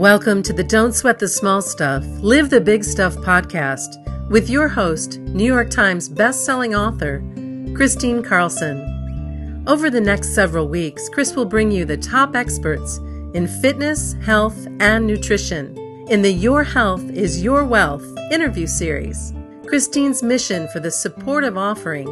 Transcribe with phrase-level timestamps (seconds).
[0.00, 4.66] Welcome to the Don't Sweat the Small Stuff, Live the Big Stuff podcast with your
[4.66, 7.20] host, New York Times bestselling author,
[7.74, 9.62] Kristine Carlson.
[9.66, 12.96] Over the next several weeks, Chris will bring you the top experts
[13.34, 15.76] in fitness, health, and nutrition
[16.08, 19.34] in the Your Health is Your Wealth interview series.
[19.66, 22.08] Kristine's mission for the supportive offering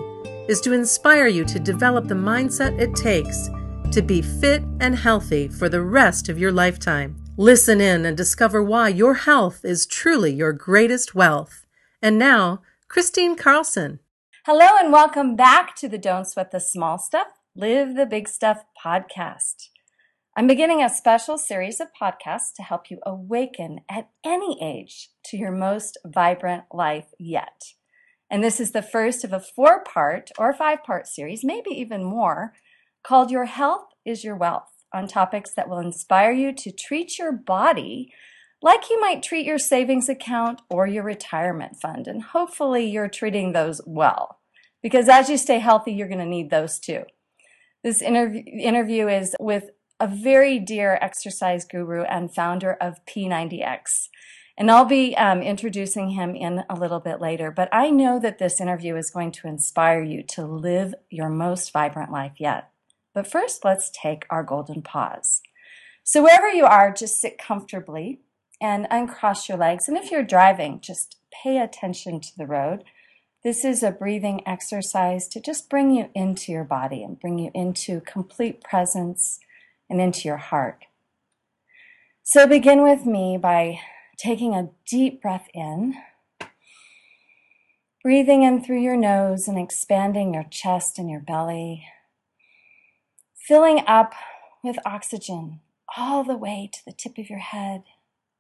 [0.47, 3.49] is to inspire you to develop the mindset it takes
[3.93, 7.18] to be fit and healthy for the rest of your lifetime.
[7.41, 11.67] Listen in and discover why your health is truly your greatest wealth.
[12.03, 14.01] And now, Kristine Carlson.
[14.45, 18.65] Hello, and welcome back to the Don't Sweat the Small Stuff, Live the Big Stuff
[18.85, 19.69] podcast.
[20.37, 25.37] I'm beginning a special series of podcasts to help you awaken at any age to
[25.37, 27.75] your most vibrant life yet.
[28.29, 32.03] And this is the first of a four part or five part series, maybe even
[32.03, 32.55] more,
[33.05, 37.33] called Your Health is Your Wealth on topics that will inspire you to treat your
[37.33, 38.13] body
[38.61, 42.07] like you might treat your savings account or your retirement fund.
[42.07, 44.41] And hopefully you're treating those well,
[44.83, 47.05] because as you stay healthy, you're going to need those too.
[47.85, 54.09] This interview, interview is with a very dear exercise guru and founder of P90X.
[54.57, 57.53] And I'll be um, introducing him in a little bit later.
[57.53, 61.73] But I know that this interview is going to inspire you to live your most
[61.73, 62.69] vibrant life yet.
[63.15, 65.41] But first, let's take our golden pause.
[66.05, 68.21] So, wherever you are, just sit comfortably
[68.61, 69.89] and uncross your legs.
[69.89, 72.85] And if you're driving, just pay attention to the road.
[73.45, 77.51] This is a breathing exercise to just bring you into your body and bring you
[77.55, 79.39] into complete presence
[79.89, 80.87] and into your heart.
[82.23, 83.81] So, begin with me by
[84.19, 85.95] taking a deep breath in,
[88.03, 91.85] breathing in through your nose and expanding your chest and your belly
[93.49, 94.13] filling up
[94.63, 95.59] with oxygen
[95.97, 97.83] all the way to the tip of your head,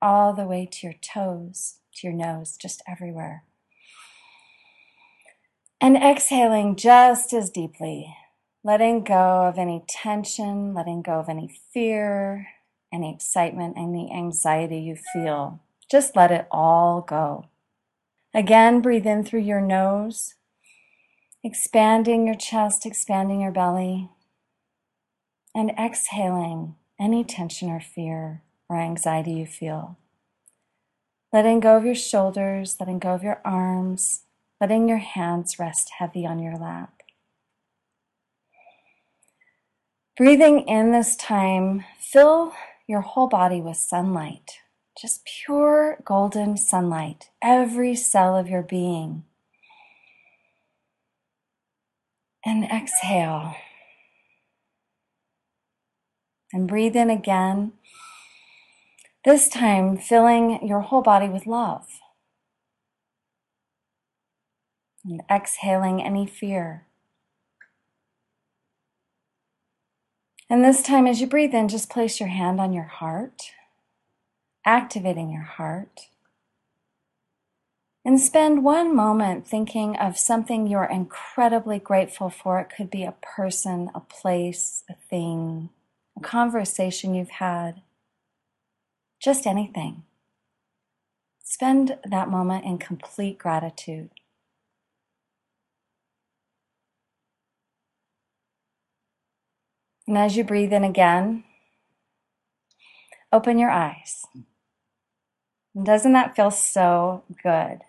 [0.02, 3.42] all the way to your toes, to your nose, just everywhere.
[5.80, 8.14] And exhaling just as deeply,
[8.62, 12.48] letting go of any tension, letting go of any fear,
[12.92, 15.60] any excitement, any anxiety you feel.
[15.90, 17.46] Just let it all go.
[18.34, 20.34] Again, breathe in through your nose,
[21.42, 24.10] expanding your chest, expanding your belly
[25.54, 29.96] and exhaling any tension or fear or anxiety you feel.
[31.32, 34.22] Letting go of your shoulders, letting go of your arms,
[34.60, 37.02] letting your hands rest heavy on your lap.
[40.16, 42.52] Breathing in this time, fill
[42.88, 44.58] your whole body with sunlight,
[45.00, 49.24] just pure golden sunlight, every cell of your being.
[52.44, 53.54] And exhale.
[56.52, 57.72] And breathe in again.
[59.24, 62.00] This time, filling your whole body with love.
[65.04, 66.86] And exhaling any fear.
[70.50, 73.50] And this time, as you breathe in, just place your hand on your heart,
[74.64, 76.08] activating your heart.
[78.04, 82.58] And spend one moment thinking of something you're incredibly grateful for.
[82.58, 85.68] It could be a person, a place, a thing,
[86.18, 87.82] a conversation you've had,
[89.20, 90.02] just anything.
[91.44, 94.10] Spend that moment in complete gratitude.
[100.06, 101.44] And as you breathe in again,
[103.32, 104.24] open your eyes.
[105.80, 107.82] doesn't that feel so good?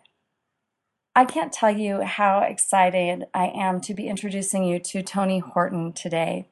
[1.15, 5.93] I can't tell you how excited I am to be introducing you to Tony Horton
[5.93, 6.49] today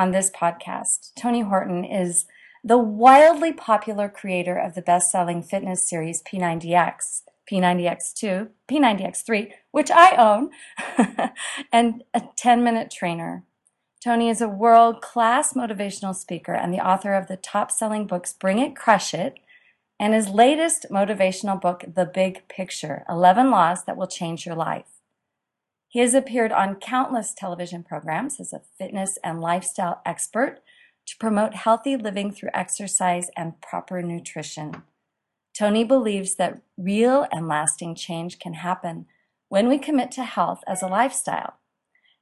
[0.00, 1.10] on this podcast.
[1.14, 2.24] Tony Horton is
[2.64, 10.16] the wildly popular creator of the best selling fitness series P90X, P90X2, P90X3, which I
[10.16, 10.50] own,
[11.72, 13.44] and a 10 minute trainer.
[14.02, 18.32] Tony is a world class motivational speaker and the author of the top selling books
[18.32, 19.34] Bring It, Crush It,
[19.98, 24.99] and his latest motivational book, The Big Picture 11 Laws That Will Change Your Life.
[25.90, 30.60] He has appeared on countless television programs as a fitness and lifestyle expert
[31.06, 34.84] to promote healthy living through exercise and proper nutrition.
[35.52, 39.06] Tony believes that real and lasting change can happen
[39.48, 41.54] when we commit to health as a lifestyle.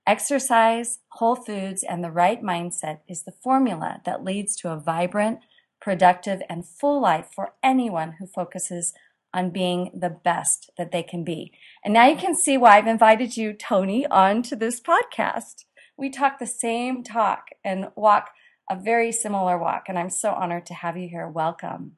[0.06, 5.40] Exercise, whole foods, and the right mindset is the formula that leads to a vibrant,
[5.78, 8.94] productive, and full life for anyone who focuses
[9.34, 11.52] on being the best that they can be.
[11.84, 15.64] And now you can see why I've invited you, Tony, onto this podcast.
[15.96, 18.30] We talk the same talk and walk
[18.70, 21.28] a very similar walk, and I'm so honored to have you here.
[21.28, 21.92] Welcome.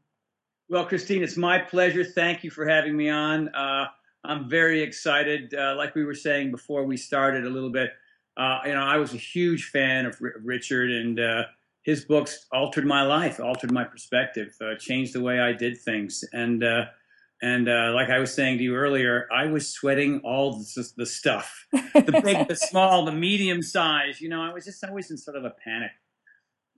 [0.68, 2.04] Well, Kristine, it's my pleasure.
[2.04, 3.48] Thank you for having me on.
[3.48, 3.86] Uh,
[4.24, 5.52] I'm very excited.
[5.52, 7.90] Uh, like we were saying before we started a little bit,
[8.36, 11.42] uh, you know, I was a huge fan of R- Richard, and uh,
[11.82, 16.24] his books altered my life, altered my perspective, uh, changed the way I did things.
[16.32, 16.62] And
[17.42, 21.06] uh, and like I was saying to you earlier, I was sweating all the, the
[21.06, 24.20] stuff, the big, the small, the medium size.
[24.20, 25.92] You know, I was just always in sort of a panic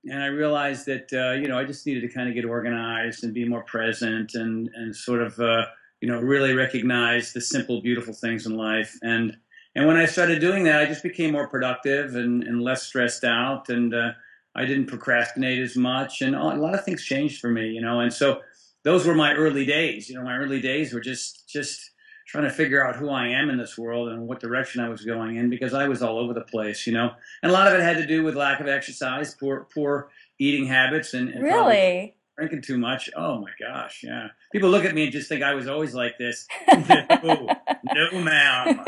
[0.05, 3.25] and I realized that uh, you know I just needed to kind of get organized
[3.25, 5.67] and be more present and and sort of uh,
[6.00, 8.99] you know really recognize the simple, beautiful things in life.
[9.03, 9.37] And
[9.75, 13.25] and when I started doing that, I just became more productive and, and less stressed
[13.25, 14.12] out, and uh,
[14.55, 18.00] I didn't procrastinate as much, and a lot of things changed for me, you know.
[18.00, 18.41] And so
[18.84, 20.08] those were my early days.
[20.08, 21.90] You know, my early days were just just
[22.26, 25.05] trying to figure out who I am in this world and what direction I was
[25.05, 27.11] going in because I was all over the place, you know.
[27.43, 30.67] And a lot of it had to do with lack of exercise, poor poor eating
[30.67, 33.11] habits, and, and really drinking too much.
[33.17, 34.29] Oh my gosh, yeah.
[34.52, 36.46] People look at me and just think I was always like this.
[36.73, 37.49] no,
[37.94, 38.84] no, ma'am.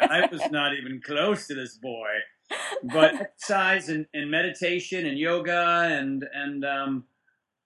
[0.00, 2.08] I was not even close to this boy.
[2.84, 7.04] But exercise and, and meditation and yoga and and um,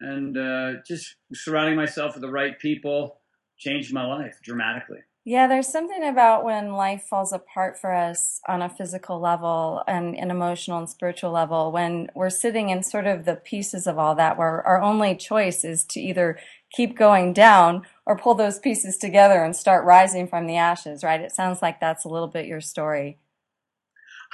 [0.00, 3.20] and uh, just surrounding myself with the right people
[3.58, 4.98] changed my life dramatically.
[5.24, 10.16] Yeah, there's something about when life falls apart for us on a physical level and
[10.16, 14.14] an emotional and spiritual level, when we're sitting in sort of the pieces of all
[14.14, 16.38] that, where our only choice is to either
[16.72, 21.20] keep going down or pull those pieces together and start rising from the ashes, right?
[21.20, 23.18] It sounds like that's a little bit your story.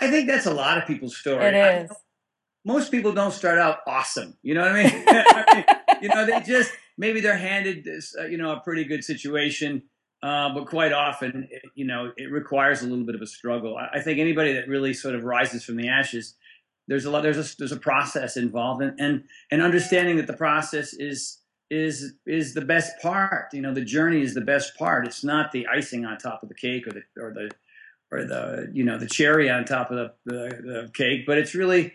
[0.00, 1.44] I think that's a lot of people's story.
[1.46, 1.90] It is.
[2.66, 4.36] Most people don't start out awesome.
[4.42, 5.04] You know what I mean?
[5.06, 5.64] I mean
[6.02, 9.82] you know, they just, maybe they're handed this, uh, you know, a pretty good situation
[10.22, 13.76] uh, but quite often, it, you know, it requires a little bit of a struggle.
[13.76, 16.34] I, I, think anybody that really sort of rises from the ashes,
[16.88, 20.32] there's a lot, there's a, there's a process involved, and, and and understanding that the
[20.32, 21.38] process is
[21.70, 23.52] is is the best part.
[23.52, 25.06] You know, the journey is the best part.
[25.06, 27.50] It's not the icing on top of the cake or the or the
[28.10, 31.54] or the you know the cherry on top of the, the, the cake, but it's
[31.54, 31.92] really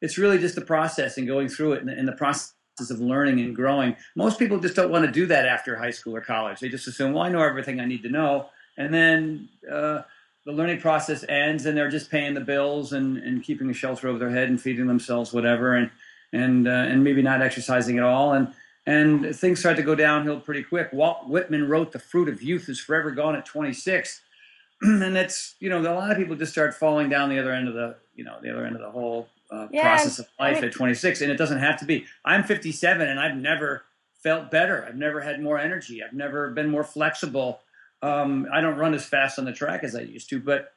[0.00, 2.54] it's really just the process and going through it and, and the process
[2.90, 3.96] of learning and growing.
[4.14, 6.60] Most people just don't want to do that after high school or college.
[6.60, 8.46] They just assume, well, I know everything I need to know.
[8.76, 10.02] And then uh,
[10.46, 14.08] the learning process ends and they're just paying the bills and, and keeping a shelter
[14.08, 15.90] over their head and feeding themselves whatever and,
[16.32, 18.32] and, uh, and maybe not exercising at all.
[18.32, 18.54] And,
[18.86, 20.90] and things start to go downhill pretty quick.
[20.92, 24.22] Walt Whitman wrote The Fruit of Youth is Forever Gone at 26.
[24.82, 27.66] and it's, you know, a lot of people just start falling down the other end
[27.66, 30.72] of the, you know, the other end of the whole uh, process of life at
[30.72, 32.06] 26, and it doesn't have to be.
[32.24, 33.84] I'm 57, and I've never
[34.22, 34.84] felt better.
[34.86, 36.02] I've never had more energy.
[36.02, 37.60] I've never been more flexible.
[38.02, 40.72] Um, I don't run as fast on the track as I used to, but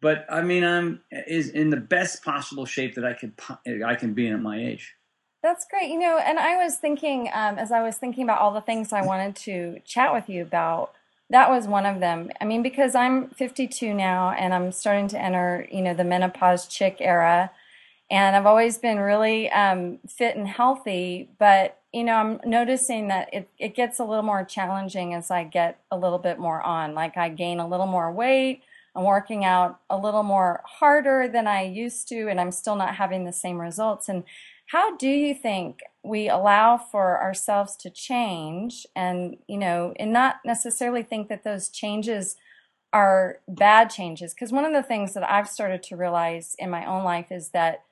[0.00, 3.34] but I mean, I'm is in the best possible shape that I can
[3.84, 4.94] I can be in at my age.
[5.42, 5.90] That's great.
[5.90, 8.92] You know, and I was thinking um, as I was thinking about all the things
[8.92, 10.92] I wanted to chat with you about.
[11.30, 12.30] That was one of them.
[12.40, 16.66] I mean, because I'm 52 now, and I'm starting to enter, you know, the menopause
[16.66, 17.50] chick era
[18.10, 21.28] and I've always been really um, fit and healthy.
[21.38, 25.44] But you know, I'm noticing that it it gets a little more challenging as I
[25.44, 26.94] get a little bit more on.
[26.94, 28.62] Like I gain a little more weight.
[28.94, 32.96] I'm working out a little more harder than I used to, and I'm still not
[32.96, 34.08] having the same results.
[34.08, 34.24] And
[34.68, 40.36] how do you think we allow for ourselves to change and you know and not
[40.44, 42.36] necessarily think that those changes
[42.92, 46.86] are bad changes because one of the things that i've started to realize in my
[46.86, 47.82] own life is that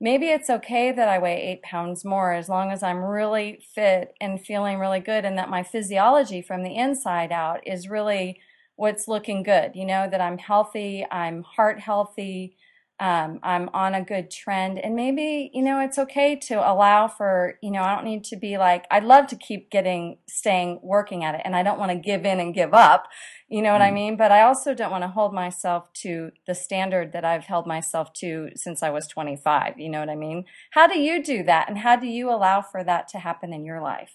[0.00, 4.14] maybe it's okay that I weigh eight pounds more as long as I'm really fit
[4.20, 8.40] and feeling really good and that my physiology from the inside out is really
[8.76, 9.76] what's looking good.
[9.76, 12.56] You know, that I'm healthy, I'm heart healthy,
[13.00, 14.78] um, I'm on a good trend.
[14.78, 18.36] And maybe, you know, it's okay to allow for, you know, I don't need to
[18.36, 21.40] be like, I'd love to keep getting, staying, working at it.
[21.46, 23.08] And I don't want to give in and give up.
[23.48, 23.88] You know what mm.
[23.88, 24.16] I mean?
[24.18, 28.12] But I also don't want to hold myself to the standard that I've held myself
[28.14, 29.78] to since I was 25.
[29.78, 30.44] You know what I mean?
[30.72, 31.70] How do you do that?
[31.70, 34.12] And how do you allow for that to happen in your life?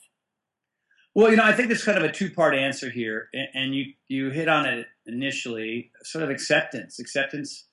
[1.16, 4.32] Well, you know, I think there's kind of a two-part answer here, and you you
[4.32, 5.92] hit on it initially.
[6.04, 7.65] Sort of acceptance, acceptance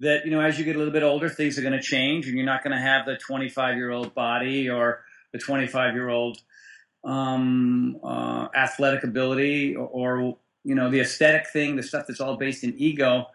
[0.00, 2.26] that you know as you get a little bit older things are going to change
[2.26, 6.08] and you're not going to have the 25 year old body or the 25 year
[6.08, 6.38] old
[7.04, 12.36] um, uh, athletic ability or, or, you know the aesthetic thing the stuff that's all
[12.36, 13.26] based in ego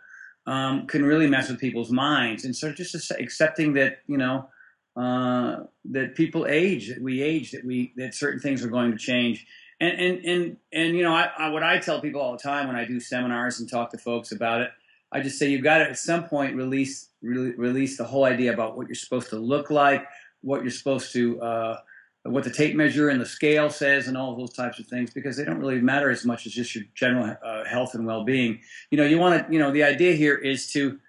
[0.47, 2.45] um, can really mess with people's minds.
[2.45, 4.49] And so just accepting that you know
[4.95, 8.97] uh, that people age that we age that we that certain things are going to
[8.97, 9.45] change.
[9.79, 12.67] And and and, and you know I, I, what i tell people all the time
[12.67, 14.69] when i do seminars and talk to folks about it
[15.11, 18.53] I just say you've got to at some point release re- release the whole idea
[18.53, 20.05] about what you're supposed to look like,
[20.41, 21.77] what you're supposed to uh,
[22.23, 25.37] what the tape measure and the scale says and all those types of things because
[25.37, 28.59] they don't really matter as much as just your general uh, health and well-being.
[28.91, 30.99] You know, you want to, you know, the idea here is to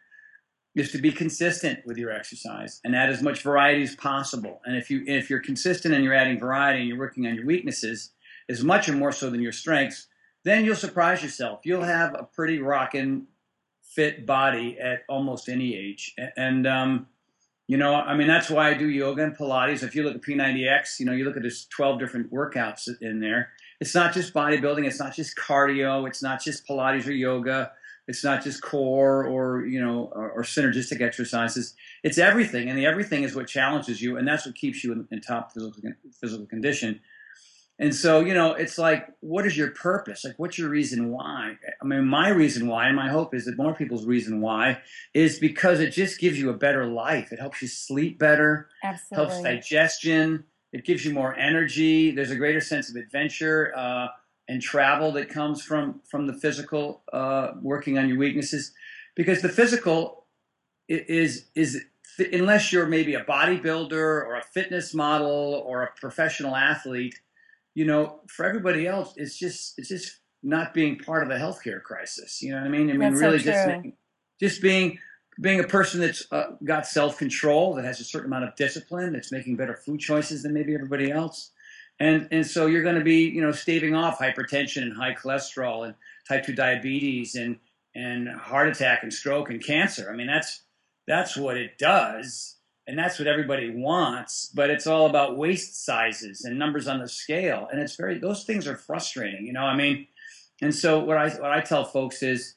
[0.75, 4.63] is to be consistent with your exercise and add as much variety as possible.
[4.65, 7.45] And if you if you're consistent and you're adding variety and you're working on your
[7.45, 8.11] weaknesses
[8.49, 10.07] as much or more so than your strengths,
[10.45, 11.61] then you'll surprise yourself.
[11.65, 13.27] You'll have a pretty rocking
[13.95, 16.15] fit body at almost any age.
[16.37, 17.07] And um,
[17.67, 19.83] you know, I mean, that's why I do yoga and Pilates.
[19.83, 23.21] If you look at P90X, you know, you look at there's 12 different workouts in
[23.21, 23.51] there.
[23.81, 24.87] It's not just bodybuilding.
[24.87, 26.07] It's not just cardio.
[26.07, 27.73] It's not just Pilates or yoga.
[28.09, 31.75] It's not just core or you know or, or synergistic exercises.
[32.03, 35.07] It's everything, and the everything is what challenges you, and that's what keeps you in,
[35.13, 35.81] in top physical
[36.21, 37.01] physical condition.
[37.79, 40.25] And so, you know, it's like, what is your purpose?
[40.25, 41.57] Like, what's your reason why?
[41.81, 44.81] I mean, my reason why, and my hope is that more people's reason why,
[45.15, 47.33] is because it just gives you a better life.
[47.33, 49.17] It helps you sleep better, Absolutely.
[49.17, 52.11] helps digestion, it gives you more energy.
[52.11, 54.09] There's a greater sense of adventure uh,
[54.49, 58.73] and travel that comes from from the physical uh, working on your weaknesses,
[59.15, 60.27] because the physical
[60.89, 61.85] is is
[62.33, 67.19] unless you're maybe a bodybuilder or a fitness model or a professional athlete
[67.75, 71.83] you know, for everybody else, it's just it's just not being part of the healthcare
[71.83, 72.43] crisis.
[72.43, 72.91] You know what I mean?
[72.91, 73.87] I mean, That's really so just
[74.41, 74.99] just being
[75.41, 79.13] being a person that's uh, got self control, that has a certain amount of discipline,
[79.13, 81.51] that's making better food choices than maybe everybody else,
[81.99, 85.87] and and so you're going to be you know staving off hypertension and high cholesterol
[85.87, 85.95] and
[86.29, 87.59] type two diabetes and
[87.95, 90.11] and heart attack and stroke and cancer.
[90.13, 90.63] I mean, that's
[91.07, 92.52] that's what it does
[92.87, 97.09] and that's what everybody wants but it's all about waist sizes and numbers on the
[97.09, 97.69] scale.
[97.71, 100.07] And it's very those things are frustrating you know i mean
[100.61, 102.55] and so what i what i tell folks is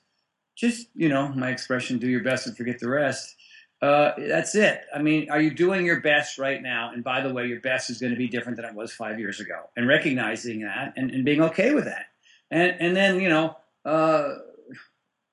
[0.56, 3.36] just you know my expression do your best and forget the rest.
[3.82, 4.82] Uh, that's it.
[4.96, 6.92] I mean are you doing your best right now?
[6.94, 9.20] And by the way your best is going to be different than it was five
[9.20, 9.70] years ago.
[9.76, 12.06] And recognizing that and, and being okay with that.
[12.50, 14.36] And and then you know uh,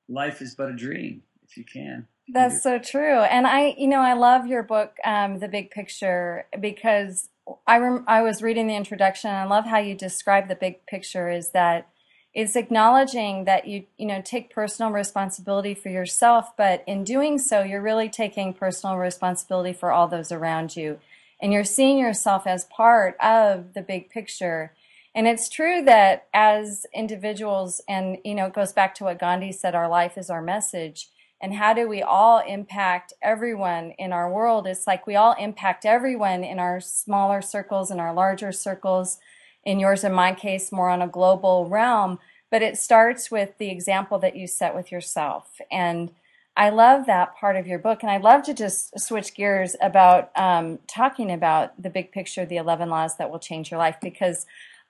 [0.08, 3.20] life is but a dream if you can That's so true.
[3.20, 7.28] And I, you know, I love your book, um, The Big Picture, because
[7.66, 9.30] I rem- I was reading the introduction.
[9.30, 11.28] And I love how you describe the big picture.
[11.30, 11.88] Is that
[12.32, 17.62] it's acknowledging that you, you know, take personal responsibility for yourself, but in doing so,
[17.62, 20.98] you're really taking personal responsibility for all those around you,
[21.40, 24.72] and you're seeing yourself as part of the big picture.
[25.14, 29.52] And it's true that as individuals, and you know, it goes back to what Gandhi
[29.52, 31.08] said: "Our life is our message."
[31.42, 34.66] And how do we all impact everyone in our world?
[34.68, 39.18] It's like we all impact everyone in our smaller circles in our larger circles.
[39.64, 42.18] In yours and my case more on a global realm.
[42.50, 45.60] But it starts with the example that you set with yourself.
[45.70, 46.12] And
[46.54, 48.02] i love that part of your book.
[48.02, 52.56] And i'd love to just switch gears about um, talking about the big picture the
[52.56, 53.96] 11 laws that will change your life.
[54.00, 54.46] Because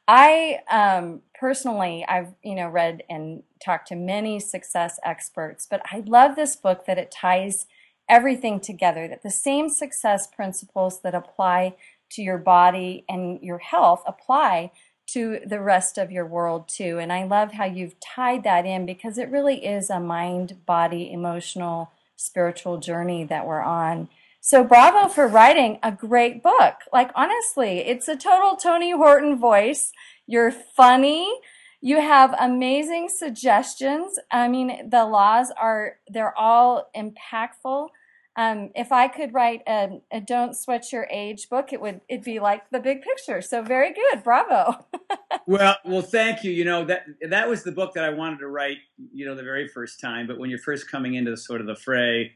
[0.09, 6.03] I um, personally, I've you know read and talked to many success experts, but I
[6.07, 7.67] love this book that it ties
[8.09, 9.07] everything together.
[9.09, 11.77] That the same success principles that apply
[12.11, 14.73] to your body and your health apply
[15.09, 16.99] to the rest of your world too.
[16.99, 21.13] And I love how you've tied that in because it really is a mind, body,
[21.13, 24.09] emotional, spiritual journey that we're on.
[24.45, 26.75] So bravo for writing a great book.
[26.93, 29.93] Like honestly, it's a total Tony Horton voice.
[30.27, 31.33] You're funny.
[31.81, 34.19] You have amazing suggestions.
[34.33, 37.91] I mean, the laws are they're all impactful.
[38.35, 42.25] Um, if I could write a, a "Don't Sweat Your Age" book, it would it'd
[42.25, 43.43] be like the big picture.
[43.43, 44.75] So very good, bravo.
[45.47, 46.51] well, well, thank you.
[46.51, 48.79] You know that that was the book that I wanted to write.
[49.13, 50.27] You know, the very first time.
[50.27, 52.33] But when you're first coming into the, sort of the fray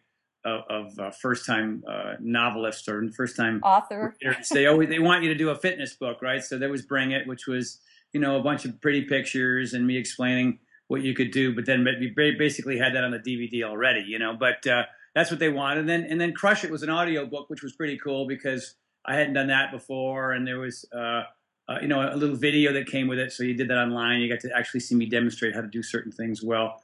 [0.46, 4.14] of, of uh, first time uh, novelist or first time Author.
[4.52, 6.42] they always they want you to do a fitness book, right?
[6.42, 7.80] So there was Bring It, which was
[8.12, 11.54] you know a bunch of pretty pictures and me explaining what you could do.
[11.54, 14.36] But then we basically had that on the DVD already, you know.
[14.38, 14.84] But uh,
[15.14, 15.80] that's what they wanted.
[15.80, 18.76] And then and then Crush It was an audio book, which was pretty cool because
[19.04, 20.84] I hadn't done that before, and there was.
[20.94, 21.22] Uh,
[21.68, 24.20] uh, you know, a little video that came with it, so you did that online.
[24.20, 26.80] You got to actually see me demonstrate how to do certain things well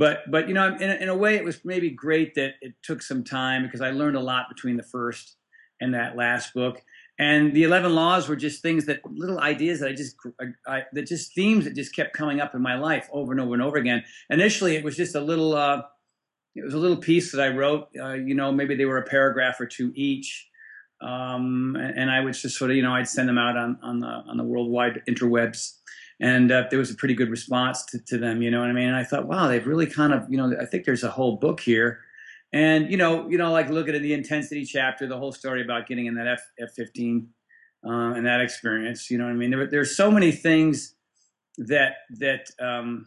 [0.00, 2.72] but but you know in a, in a way it was maybe great that it
[2.82, 5.36] took some time because i learned a lot between the first
[5.80, 6.82] and that last book.
[7.18, 10.16] And the 11 laws were just things that little ideas that i just
[10.66, 13.52] I, that just themes that just kept coming up in my life over and over
[13.52, 14.04] and over again.
[14.30, 15.82] Initially it was just a little uh,
[16.54, 19.06] it was a little piece that i wrote uh, you know maybe they were a
[19.06, 20.48] paragraph or two each.
[21.02, 23.78] Um, and, and i would just sort of you know i'd send them out on,
[23.82, 25.79] on the on the worldwide interwebs
[26.20, 28.42] and uh, there was a pretty good response to, to, them.
[28.42, 28.88] You know what I mean?
[28.88, 31.36] And I thought, wow, they've really kind of, you know, I think there's a whole
[31.36, 32.00] book here,
[32.52, 35.86] and you know, you know, like look at the intensity chapter, the whole story about
[35.86, 37.28] getting in that F F fifteen
[37.84, 39.10] um, and that experience.
[39.10, 39.50] You know what I mean?
[39.50, 40.94] There, there's so many things
[41.58, 43.06] that that um,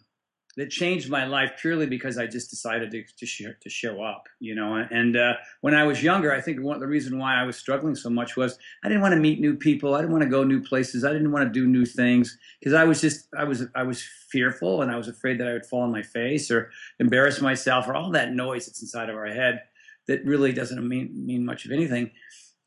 [0.55, 4.27] that changed my life purely because I just decided to to, show, to show up.
[4.39, 7.43] You know, and uh, when I was younger, I think one the reason why I
[7.43, 9.95] was struggling so much was I didn't want to meet new people.
[9.95, 11.03] I didn't want to go new places.
[11.03, 14.03] I didn't want to do new things because I was just I was I was
[14.29, 16.69] fearful and I was afraid that I would fall on my face or
[16.99, 19.61] embarrass myself or all that noise that's inside of our head
[20.07, 22.11] that really doesn't mean mean much of anything.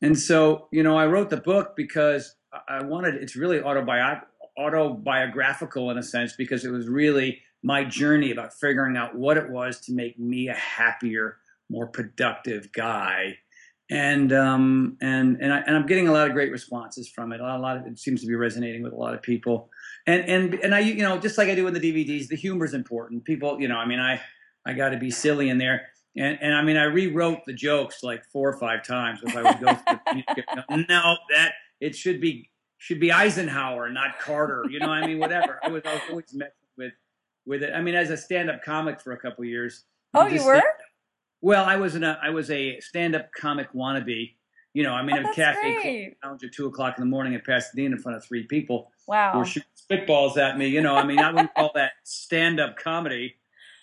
[0.01, 2.35] And so, you know, I wrote the book because
[2.67, 4.21] I wanted it's really autobi-
[4.57, 9.49] autobiographical in a sense because it was really my journey about figuring out what it
[9.49, 11.37] was to make me a happier,
[11.69, 13.37] more productive guy.
[13.89, 17.39] And um, and and, I, and I'm getting a lot of great responses from it.
[17.39, 19.69] A lot of it seems to be resonating with a lot of people.
[20.05, 22.65] And and and I you know just like I do in the DVDs, the humor
[22.65, 23.23] is important.
[23.23, 24.19] People you know I mean I
[24.65, 25.87] I got to be silly in there.
[26.17, 29.43] And, and I mean, I rewrote the jokes like four or five times if I
[29.43, 30.85] would go through.
[30.89, 32.49] no, that it should be
[32.79, 34.65] should be Eisenhower, not Carter.
[34.69, 35.59] You know, I mean, whatever.
[35.63, 36.93] I was, I was always messing with
[37.47, 37.73] with it.
[37.73, 39.85] I mean, as a stand-up comic for a couple years.
[40.13, 40.61] Oh, you were?
[41.41, 44.33] well, I was in a I was a stand-up comic wannabe.
[44.73, 47.41] You know, I mean, oh, a cafe lounge at two o'clock in the morning in
[47.41, 48.91] Pasadena in front of three people.
[49.07, 49.31] Wow.
[49.33, 50.67] Who were shooting spitballs at me.
[50.67, 53.35] You know, I mean, I wouldn't call that stand-up comedy.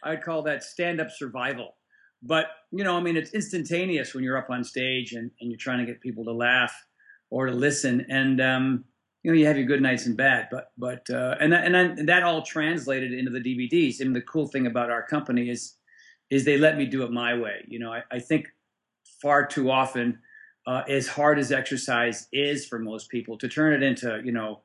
[0.05, 1.77] I'd call that stand-up survival.
[2.23, 5.59] But, you know, I mean, it's instantaneous when you're up on stage and, and you're
[5.59, 6.73] trying to get people to laugh
[7.31, 8.07] or to listen.
[8.09, 8.85] And, um,
[9.25, 11.75] you know, you have your good nights and bad, but, but, uh, and that, and,
[11.75, 14.01] then, and that all translated into the DVDs.
[14.01, 15.75] And the cool thing about our company is,
[16.31, 17.65] is they let me do it my way.
[17.67, 18.49] You know, I, I think
[19.21, 20.19] far too often,
[20.67, 24.61] uh, as hard as exercise is for most people, to turn it into, you know,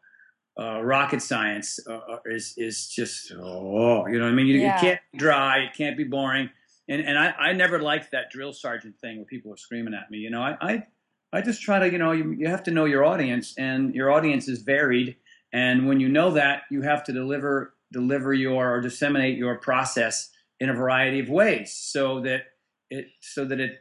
[0.59, 4.47] uh, rocket science uh, uh is is just oh, you know I mean.
[4.47, 4.75] You, yeah.
[4.75, 6.49] you can't dry, it can't be boring
[6.89, 10.11] and and I, I never liked that drill sergeant thing where people were screaming at
[10.11, 10.17] me.
[10.17, 10.83] You know, I I,
[11.31, 14.12] I just try to you know you, you have to know your audience, and your
[14.12, 15.15] audience is varied,
[15.53, 20.30] and when you know that, you have to deliver deliver your or disseminate your process
[20.60, 22.43] in a variety of ways, so that
[22.89, 23.80] it so that it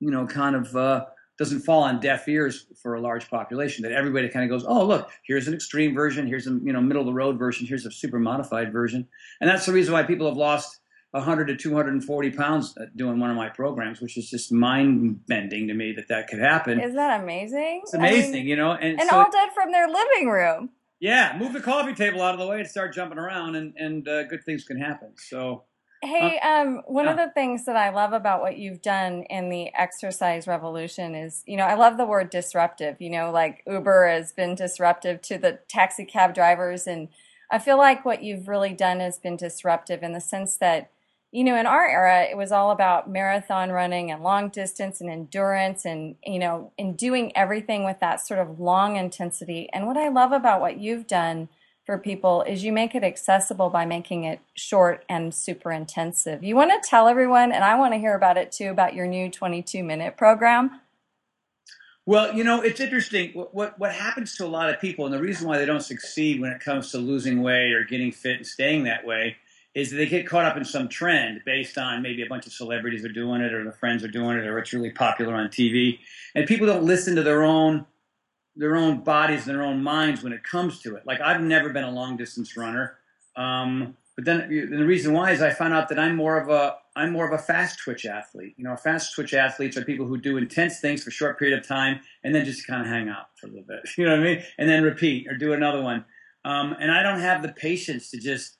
[0.00, 1.04] you know kind of uh,
[1.38, 3.82] doesn't fall on deaf ears for a large population.
[3.84, 6.80] That everybody kind of goes, oh look, here's an extreme version, here's a you know
[6.80, 9.06] middle of the road version, here's a super modified version,
[9.40, 10.80] and that's the reason why people have lost
[11.12, 15.74] 100 to 240 pounds doing one of my programs, which is just mind bending to
[15.74, 16.78] me that that could happen.
[16.78, 17.80] Isn't that amazing?
[17.84, 18.72] It's amazing, I mean, you know.
[18.72, 20.70] And, and so all done from their living room.
[21.00, 24.06] Yeah, move the coffee table out of the way and start jumping around, and and
[24.06, 25.12] uh, good things can happen.
[25.16, 25.64] So.
[26.00, 27.10] Hey, uh, um, one yeah.
[27.10, 31.42] of the things that I love about what you've done in the exercise revolution is,
[31.44, 33.00] you know, I love the word disruptive.
[33.00, 37.08] You know, like Uber has been disruptive to the taxi cab drivers, and
[37.50, 40.90] I feel like what you've really done has been disruptive in the sense that
[41.30, 45.10] you know, in our era, it was all about marathon running and long distance and
[45.10, 49.68] endurance and, you know, in doing everything with that sort of long intensity.
[49.72, 51.50] And what I love about what you've done
[51.84, 56.42] for people is you make it accessible by making it short and super intensive.
[56.42, 59.06] You want to tell everyone, and I want to hear about it too, about your
[59.06, 60.80] new 22 minute program.
[62.06, 63.32] Well, you know, it's interesting.
[63.34, 65.82] What, what, what happens to a lot of people, and the reason why they don't
[65.82, 69.36] succeed when it comes to losing weight or getting fit and staying that way,
[69.78, 73.04] is they get caught up in some trend based on maybe a bunch of celebrities
[73.04, 76.00] are doing it or their friends are doing it or it's really popular on TV.
[76.34, 77.86] And people don't listen to their own
[78.56, 81.06] their own bodies and their own minds when it comes to it.
[81.06, 82.96] Like I've never been a long distance runner.
[83.36, 86.76] Um, but then the reason why is I found out that I'm more of a
[86.96, 88.54] I'm more of a fast twitch athlete.
[88.56, 91.56] You know, fast twitch athletes are people who do intense things for a short period
[91.56, 93.88] of time and then just kind of hang out for a little bit.
[93.96, 94.42] You know what I mean?
[94.58, 96.04] And then repeat or do another one.
[96.44, 98.58] Um, and I don't have the patience to just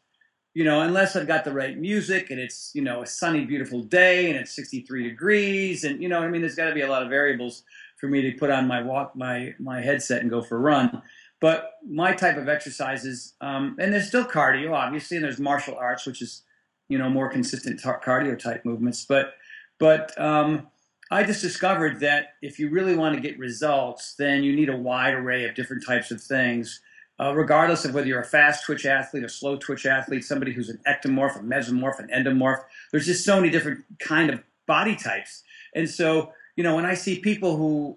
[0.55, 3.83] you know, unless I've got the right music and it's, you know, a sunny, beautiful
[3.83, 5.85] day and it's 63 degrees.
[5.85, 7.63] And, you know, I mean, there's got to be a lot of variables
[7.97, 11.03] for me to put on my walk, my, my headset and go for a run.
[11.41, 16.07] But my type of exercises, um, and there's still cardio, obviously, and there's martial arts,
[16.07, 16.43] which is,
[16.89, 19.05] you know, more consistent cardio type movements.
[19.05, 19.35] But,
[19.79, 20.67] but, um,
[21.11, 24.77] I just discovered that if you really want to get results, then you need a
[24.77, 26.81] wide array of different types of things
[27.21, 30.69] uh, regardless of whether you're a fast twitch athlete, a slow twitch athlete, somebody who's
[30.69, 32.63] an ectomorph, a mesomorph, an endomorph.
[32.93, 35.43] There's just so many different kind of body types.
[35.75, 37.97] And so, you know, when I see people who,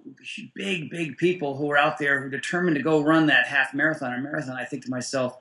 [0.56, 3.74] big, big people who are out there who are determined to go run that half
[3.74, 5.38] marathon or marathon, I think to myself,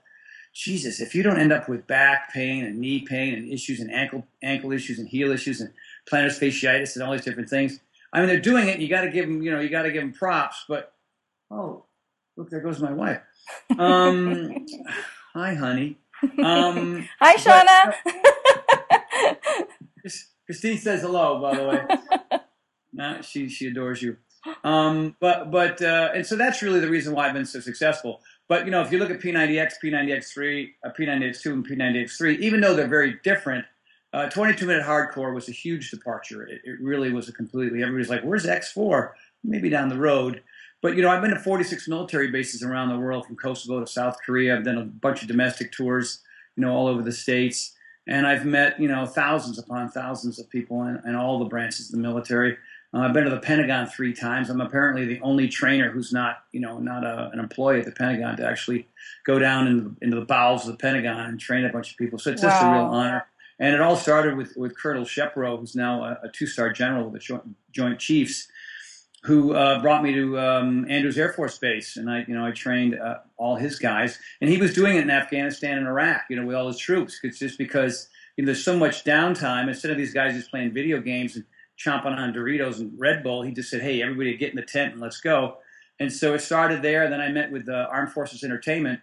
[0.53, 3.91] Jesus, if you don't end up with back pain and knee pain and issues and
[3.93, 5.71] ankle ankle issues and heel issues and
[6.11, 7.79] plantar fasciitis and all these different things,
[8.13, 8.81] I mean, they're doing it.
[8.81, 10.65] You got to give them, you know, you got to give them props.
[10.69, 10.93] But
[11.51, 11.85] oh,
[12.41, 13.21] look, there goes my wife.
[13.79, 14.67] Um,
[15.35, 15.99] hi, honey.
[16.43, 17.95] Um, hi, Shauna.
[20.03, 20.13] But,
[20.51, 22.41] Kristine says hello, by the way.
[22.93, 24.17] nah, she she adores you.
[24.65, 28.23] Um, but but uh, and so that's really the reason why I've been so successful.
[28.49, 32.75] But you know, if you look at P90X, P90X3, uh, P90X2, and P90X3, even though
[32.75, 33.67] they're very different,
[34.15, 36.45] uh, 22 minute hardcore was a huge departure.
[36.45, 37.83] It, it, really was a completely.
[37.83, 39.11] Everybody's like, "Where's X4?"
[39.45, 40.43] Maybe down the road.
[40.83, 43.87] But you know, I've been to 46 military bases around the world, from Kosovo to
[43.87, 44.57] South Korea.
[44.57, 46.21] I've done a bunch of domestic tours,
[46.57, 47.75] you know, all over the states,
[48.07, 51.87] and I've met you know thousands upon thousands of people in, in all the branches
[51.87, 52.57] of the military.
[52.93, 54.51] Uh, I've been to the Pentagon three times.
[54.51, 57.93] I'm apparently the only trainer who's not, you know, not a, an employee at the
[57.93, 58.89] Pentagon to actually
[59.25, 62.19] go down into, into the bowels of the Pentagon and train a bunch of people.
[62.19, 62.49] So it's wow.
[62.49, 63.27] just a real honor.
[63.61, 67.13] And it all started with, with Colonel Shepro, who's now a, a two-star general of
[67.13, 68.49] the Joint, Joint Chiefs,
[69.23, 72.53] who uh, brought me to um, Andrews Air Force Base, and I, you know, I
[72.53, 76.37] trained uh, all his guys, and he was doing it in Afghanistan and Iraq, you
[76.37, 77.21] know, with all his troops.
[77.23, 79.69] It's just because you know, there's so much downtime.
[79.69, 81.45] Instead of these guys just playing video games and
[81.81, 83.43] chomping on Doritos and Red Bull.
[83.43, 85.59] He just said, "Hey, everybody, get in the tent and let's go."
[85.99, 87.09] And so it started there.
[87.09, 89.01] Then I met with the Armed Forces Entertainment,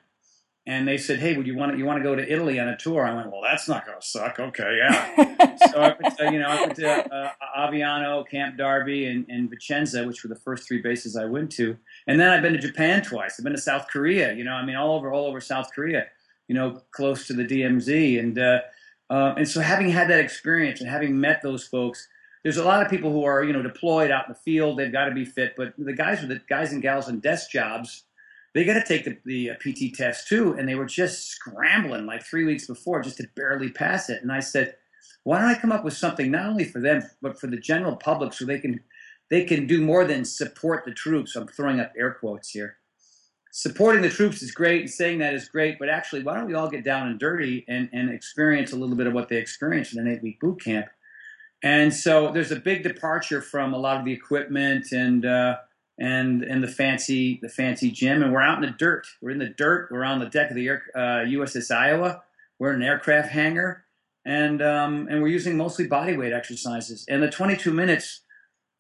[0.68, 2.68] and they said, "Hey, would you want to, you want to go to Italy on
[2.68, 5.56] a tour?" I went, "Well, that's not going to suck." Okay, yeah.
[5.72, 9.50] so I went to, you know, I went to uh, Aviano, Camp Darby, and, and
[9.50, 11.78] Vicenza, which were the first three bases I went to.
[12.06, 13.40] And then I've been to Japan twice.
[13.40, 14.34] I've been to South Korea.
[14.34, 16.08] You know, I mean, all over, all over South Korea.
[16.50, 18.60] You know, close to the DMZ, and uh,
[19.10, 22.10] uh, and so having had that experience and having met those folks
[22.44, 24.80] there's a lot of people who are you know deployed out in the field.
[24.80, 27.52] They've got to be fit, but the guys with the guys and gals in desk
[27.52, 28.04] jobs,
[28.58, 32.08] they got to take the, the uh, PT test too, and they were just scrambling
[32.08, 34.22] like three weeks before just to barely pass it.
[34.24, 34.76] And I said,
[35.24, 37.96] why don't I come up with something not only for them but for the general
[37.96, 38.80] public so they can
[39.30, 41.36] they can do more than support the troops.
[41.36, 42.78] I'm throwing up air quotes here.
[43.52, 46.54] Supporting the troops is great and saying that is great, but actually, why don't we
[46.54, 49.94] all get down and dirty and, and experience a little bit of what they experienced
[49.94, 50.88] in an eight week boot camp?
[51.62, 55.58] And so there's a big departure from a lot of the equipment and uh,
[56.00, 58.22] and and the fancy the fancy gym.
[58.24, 59.08] And we're out in the dirt.
[59.22, 59.90] We're in the dirt.
[59.92, 62.24] We're on the deck of the air, uh, USS Iowa.
[62.60, 63.86] We're in an aircraft hangar,
[64.26, 67.06] and um, and we're using mostly body weight exercises.
[67.08, 68.22] And the 22 minutes,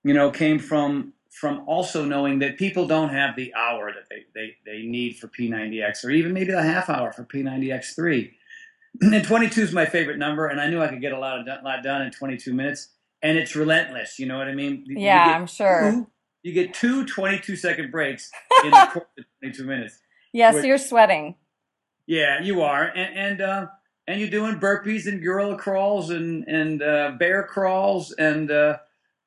[0.03, 4.25] you know, came from from also knowing that people don't have the hour that they,
[4.34, 8.32] they, they need for P90X or even maybe a half hour for P90X3
[9.01, 11.63] and 22 is my favorite number, and I knew I could get a lot of
[11.63, 12.89] lot done in 22 minutes.
[13.23, 14.19] And it's relentless.
[14.19, 14.86] You know what I mean?
[14.88, 15.91] Yeah, I'm sure.
[15.91, 16.08] Two,
[16.48, 18.32] you get two 22 second breaks
[18.64, 20.00] in the course of 22 minutes.
[20.34, 21.36] Yes, yeah, so you're sweating.
[22.06, 23.68] Yeah, you are, and and uh,
[24.08, 28.52] and you're doing burpees and gorilla crawls and and uh, bear crawls and.
[28.52, 28.78] Uh,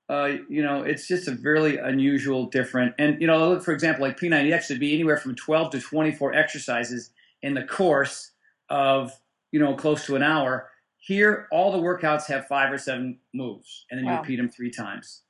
[0.08, 4.04] uh, you know, it's just a really unusual, different, and you know, look for example,
[4.04, 7.10] like P90X would be anywhere from 12 to 24 exercises
[7.42, 8.32] in the course
[8.68, 9.12] of
[9.52, 10.68] you know, close to an hour.
[10.98, 14.70] Here, all the workouts have five or seven moves, and then you repeat them three
[14.70, 15.22] times.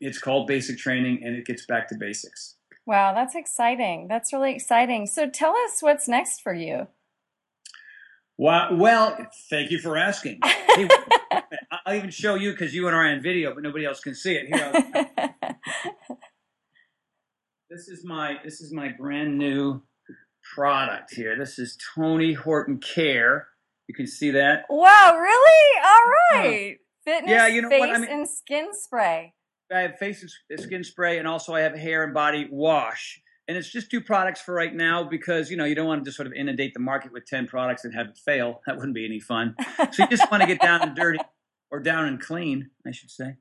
[0.00, 2.56] It's called basic training, and it gets back to basics.
[2.86, 4.06] Wow, that's exciting.
[4.08, 5.06] That's really exciting.
[5.06, 6.86] So tell us what's next for you.
[8.38, 9.16] Well, well
[9.50, 10.40] thank you for asking.
[10.44, 10.88] hey,
[11.86, 14.14] I'll even show you because you and I are on video, but nobody else can
[14.14, 14.46] see it.
[14.46, 14.72] Here,
[17.70, 19.82] this is my this is my brand new
[20.54, 21.36] product here.
[21.38, 23.48] This is Tony Horton Care.
[23.88, 24.64] You can see that.
[24.68, 25.80] Wow, really?
[25.84, 26.76] All right.
[27.04, 27.90] Fitness, yeah, you know face what?
[27.90, 29.32] I mean, and skin spray.
[29.72, 33.20] I have face and skin spray, and also I have hair and body wash.
[33.48, 36.08] And it's just two products for right now because you know you don't want to
[36.08, 38.60] just sort of inundate the market with ten products and have it fail.
[38.66, 39.54] That wouldn't be any fun.
[39.92, 41.18] So you just want to get down and dirty,
[41.70, 43.36] or down and clean, I should say.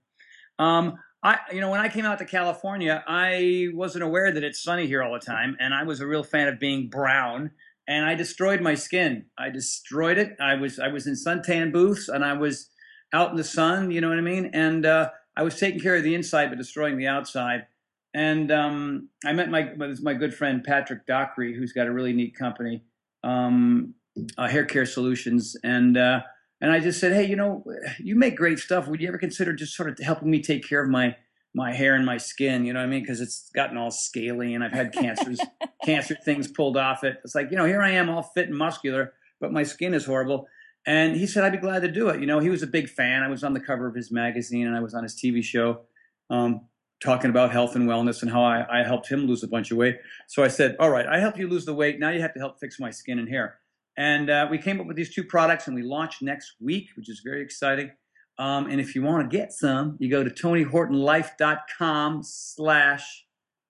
[0.60, 4.62] Um, I, you know, when I came out to California, I wasn't aware that it's
[4.62, 7.52] sunny here all the time, and I was a real fan of being brown.
[7.88, 9.26] And I destroyed my skin.
[9.38, 10.36] I destroyed it.
[10.40, 12.70] I was I was in suntan booths, and I was
[13.14, 13.92] out in the sun.
[13.92, 14.52] You know what I mean?
[14.54, 17.68] And uh, I was taking care of the inside, but destroying the outside.
[18.14, 22.36] And um, I met my my good friend Patrick Dockery, who's got a really neat
[22.36, 22.84] company,
[23.24, 23.94] um,
[24.38, 26.22] uh, Hair Care Solutions, and uh,
[26.62, 27.66] and I just said, hey, you know,
[28.00, 28.88] you make great stuff.
[28.88, 31.18] Would you ever consider just sort of helping me take care of my
[31.54, 32.64] my hair and my skin?
[32.64, 33.02] You know what I mean?
[33.02, 35.42] Because it's gotten all scaly, and I've had cancers,
[35.86, 37.20] cancer things pulled off it.
[37.26, 40.06] It's like you know, here I am, all fit and muscular, but my skin is
[40.06, 40.48] horrible.
[40.86, 42.20] And he said I'd be glad to do it.
[42.20, 43.24] You know, he was a big fan.
[43.24, 45.82] I was on the cover of his magazine, and I was on his TV show.
[46.30, 46.62] Um,
[47.04, 49.78] talking about health and wellness and how I, I helped him lose a bunch of
[49.78, 49.98] weight.
[50.28, 52.00] So I said, all right, I helped you lose the weight.
[52.00, 53.60] Now you have to help fix my skin and hair.
[53.98, 57.10] And uh, we came up with these two products and we launched next week, which
[57.10, 57.92] is very exciting.
[58.38, 63.26] Um, and if you want to get some, you go to tonyhortonlife.com slash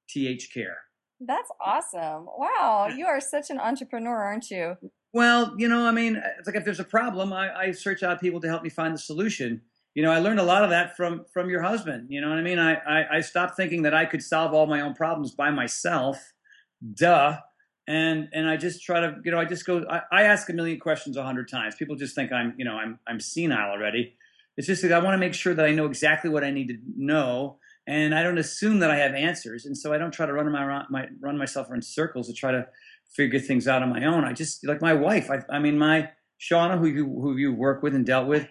[0.10, 0.76] thcare.
[1.20, 2.28] That's awesome.
[2.38, 2.90] Wow.
[2.96, 4.76] You are such an entrepreneur, aren't you?
[5.16, 8.20] Well, you know, I mean, it's like if there's a problem, I, I search out
[8.20, 9.62] people to help me find the solution.
[9.94, 12.08] you know, I learned a lot of that from from your husband.
[12.10, 12.60] You know what I mean?
[12.60, 16.34] I, I, I stopped thinking that I could solve all my own problems by myself.
[16.94, 17.38] Duh.
[17.88, 19.86] And and I just try to, you know, I just go.
[19.90, 21.76] I, I ask a million questions a hundred times.
[21.76, 24.18] People just think I'm, you know, I'm I'm senile already.
[24.58, 26.68] It's just that I want to make sure that I know exactly what I need
[26.68, 30.26] to know, and I don't assume that I have answers, and so I don't try
[30.26, 32.68] to run my, my run myself around circles to try to
[33.16, 34.24] figure things out on my own.
[34.24, 35.30] I just like my wife.
[35.30, 38.48] I, I mean, my Shauna, who you who you work with and dealt with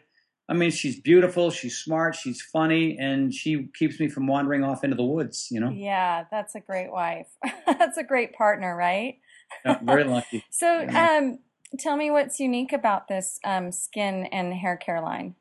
[0.49, 4.85] I mean, she's beautiful, she's smart, she's funny, and she keeps me from wandering off
[4.85, 5.71] into the woods, you know?
[5.71, 7.29] Yeah, that's a great wife.
[7.67, 9.19] that's a great partner, right?
[9.65, 10.45] Yeah, very lucky.
[10.51, 11.39] so, um,
[11.79, 15.35] tell me what's unique about this um, skin and hair care line.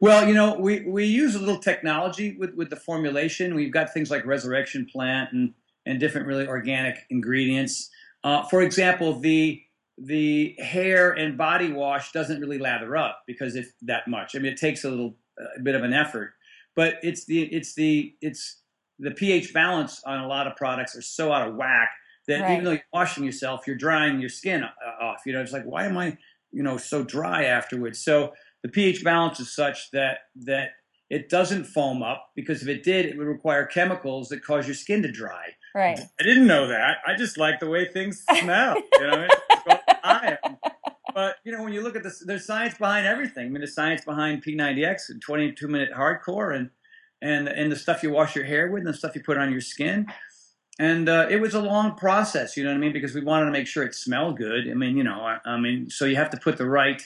[0.00, 3.54] Well, you know, we, we use a little technology with, with the formulation.
[3.54, 5.54] We've got things like resurrection plant and,
[5.86, 7.88] and different really organic ingredients.
[8.24, 9.62] Uh, for example, the
[10.00, 14.36] the hair and body wash doesn't really lather up because if that much.
[14.36, 15.16] I mean, it takes a little
[15.56, 16.34] a bit of an effort,
[16.76, 18.62] but it's the it's the it's
[18.98, 21.90] the pH balance on a lot of products are so out of whack
[22.26, 22.52] that right.
[22.52, 25.22] even though you're washing yourself, you're drying your skin uh, off.
[25.24, 26.16] You know, it's like why am I
[26.52, 28.04] you know so dry afterwards?
[28.04, 30.70] So the pH balance is such that that
[31.10, 34.74] it doesn't foam up because if it did, it would require chemicals that cause your
[34.74, 35.48] skin to dry.
[35.78, 36.00] Right.
[36.18, 36.96] I didn't know that.
[37.06, 38.74] I just like the way things smell.
[38.98, 39.28] you know,
[40.02, 40.56] I am.
[41.14, 43.46] But you know, when you look at this, there's science behind everything.
[43.46, 46.70] I mean, there's science behind P90X and 22 minute hardcore, and
[47.22, 49.52] and and the stuff you wash your hair with, and the stuff you put on
[49.52, 50.08] your skin.
[50.80, 52.92] And uh, it was a long process, you know what I mean?
[52.92, 54.68] Because we wanted to make sure it smelled good.
[54.68, 57.02] I mean, you know, I, I mean, so you have to put the right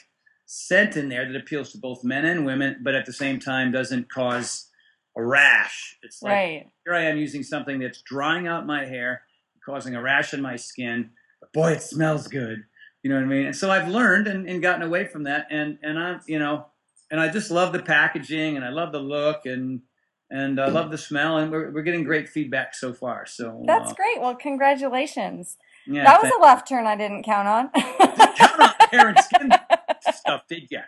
[0.46, 3.70] scent in there that appeals to both men and women, but at the same time
[3.70, 4.68] doesn't cause
[5.16, 5.98] a rash.
[6.02, 6.66] It's like right.
[6.84, 9.22] here I am using something that's drying out my hair,
[9.64, 11.10] causing a rash in my skin.
[11.40, 12.64] But boy, it smells good.
[13.02, 13.46] You know what I mean?
[13.46, 15.48] And so I've learned and, and gotten away from that.
[15.50, 16.66] And, and I, you know,
[17.10, 19.82] and I just love the packaging and I love the look and,
[20.30, 23.26] and I love the smell and we're, we're getting great feedback so far.
[23.26, 24.20] So that's uh, great.
[24.20, 25.58] Well, congratulations.
[25.86, 27.70] Yeah, that was a left turn I didn't count on.
[27.72, 29.52] count on hair and skin
[30.12, 30.80] stuff, did you?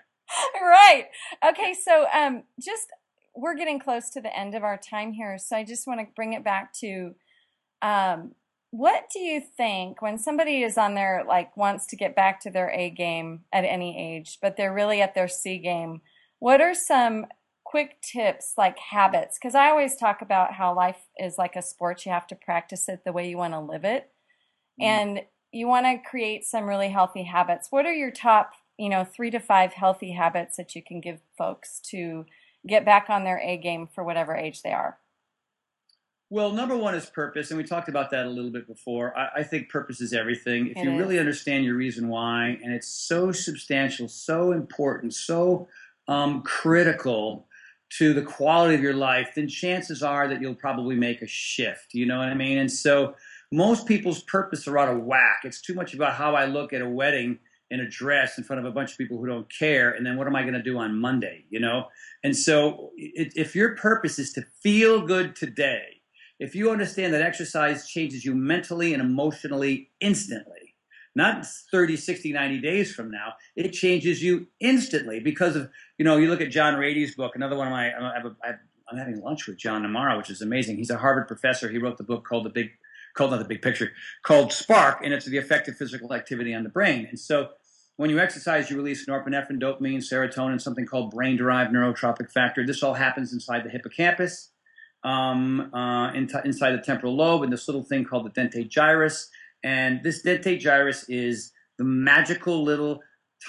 [0.63, 1.07] Right.
[1.47, 1.75] Okay.
[1.75, 2.87] So, um, just
[3.35, 6.07] we're getting close to the end of our time here, so I just want to
[6.15, 7.15] bring it back to
[7.83, 8.33] um,
[8.71, 12.51] what do you think when somebody is on their like wants to get back to
[12.51, 16.01] their A game at any age, but they're really at their C game?
[16.41, 17.27] What are some
[17.63, 19.39] quick tips like habits?
[19.39, 22.05] Because I always talk about how life is like a sport.
[22.05, 24.11] You have to practice it the way you want to live it.
[24.81, 24.85] Mm.
[24.85, 25.21] And
[25.53, 27.69] you want to create some really healthy habits.
[27.71, 31.21] What are your top, you know, three to five healthy habits that you can give
[31.39, 32.27] folks to
[32.67, 34.99] get back on their A game for whatever age they are?
[36.31, 39.17] Well, number one is purpose, and we talked about that a little bit before.
[39.17, 40.69] I, I think purpose is everything.
[40.69, 40.99] If it you is.
[40.99, 45.69] really understand your reason why, and it's so substantial, so important, so
[46.09, 47.47] um, critical
[47.99, 51.95] to the quality of your life, then chances are that you'll probably make a shift.
[51.95, 52.59] You know what I mean?
[52.59, 53.15] And so
[53.53, 55.43] most people's purpose are out of whack.
[55.45, 57.39] It's too much about how I look at a wedding
[57.71, 60.17] in a dress in front of a bunch of people who don't care, and then
[60.17, 61.45] what am I going to do on Monday?
[61.51, 61.87] You know?
[62.23, 66.01] And so if your purpose is to feel good today,
[66.39, 70.75] if you understand that exercise changes you mentally and emotionally instantly,
[71.15, 76.17] not 30, 60, 90 days from now, it changes you instantly because of, you know,
[76.17, 78.59] you look at John Ratey's book, another one of my, I have a, I have,
[78.91, 80.77] I'm having lunch with John tomorrow, which is amazing.
[80.77, 81.71] He's a Harvard professor.
[81.71, 82.71] He wrote the book called The Big,
[83.15, 86.63] called not The Big Picture, called Spark, and it's the effect of physical activity on
[86.63, 87.07] the brain.
[87.09, 87.51] And so
[87.97, 92.67] when you exercise, you release norepinephrine, dopamine, serotonin, something called brain derived neurotrophic factor.
[92.67, 94.51] This all happens inside the hippocampus
[95.05, 99.31] um, uh, in inside the temporal lobe and this little thing called the dentate gyrus.
[99.63, 103.01] And this dentate gyrus is the magical little,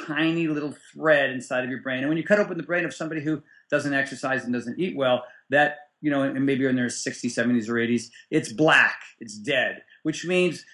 [0.06, 2.00] tiny little thread inside of your brain.
[2.00, 4.96] And when you cut open the brain of somebody who doesn't exercise and doesn't eat
[4.96, 9.02] well, that, you know, and maybe you're in their 60s, 70s, or 80s, it's black,
[9.20, 10.66] it's dead, which means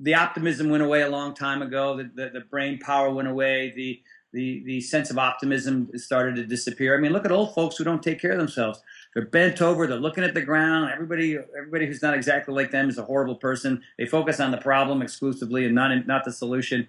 [0.00, 3.72] the optimism went away a long time ago, the, the, the brain power went away,
[3.76, 4.00] the,
[4.32, 6.96] the, the sense of optimism started to disappear.
[6.96, 8.80] I mean, look at old folks who don't take care of themselves.
[9.14, 9.86] They're bent over.
[9.86, 10.90] They're looking at the ground.
[10.92, 13.82] Everybody, everybody who's not exactly like them is a horrible person.
[13.98, 16.86] They focus on the problem exclusively and not not the solution.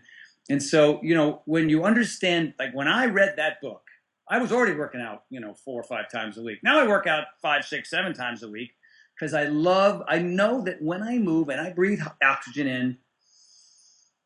[0.49, 3.88] And so, you know, when you understand, like when I read that book,
[4.29, 6.59] I was already working out, you know, four or five times a week.
[6.63, 8.71] Now I work out five, six, seven times a week
[9.15, 10.03] because I love.
[10.07, 12.97] I know that when I move and I breathe oxygen in,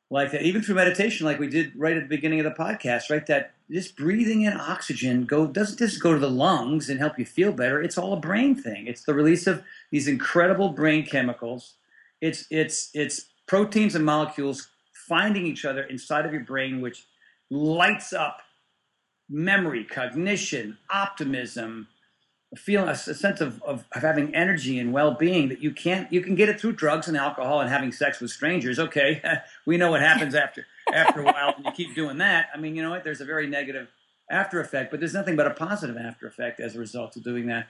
[0.10, 3.10] like that, even through meditation, like we did right at the beginning of the podcast,
[3.10, 3.26] right?
[3.28, 7.26] That just breathing in oxygen go doesn't just go to the lungs and help you
[7.26, 7.82] feel better.
[7.82, 8.88] It's all a brain thing.
[8.88, 11.76] It's the release of these incredible brain chemicals.
[12.22, 14.70] It's it's it's proteins and molecules
[15.08, 17.06] finding each other inside of your brain, which
[17.50, 18.42] lights up
[19.34, 21.88] memory, cognition, optimism,
[22.54, 26.22] a feeling, a, sense of, of, of having energy and well-being that you can't, you
[26.22, 28.78] can get it through drugs and alcohol and having sex with strangers.
[28.78, 29.22] Okay.
[29.66, 32.50] we know what happens after, after a while when you keep doing that.
[32.54, 33.04] I mean, you know what?
[33.04, 33.88] There's a very negative
[34.30, 37.48] after effect, but there's nothing but a positive after effect as a result of doing
[37.48, 37.68] that.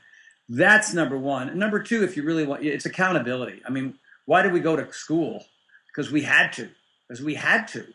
[0.50, 1.48] That's number one.
[1.48, 3.62] And number two, if you really want, it's accountability.
[3.66, 3.96] I mean,
[4.26, 5.46] why did we go to school?
[5.88, 6.70] Because we had to.
[7.08, 7.86] Because we had to.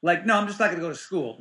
[0.00, 1.38] Like, no, I'm just not going to go to school.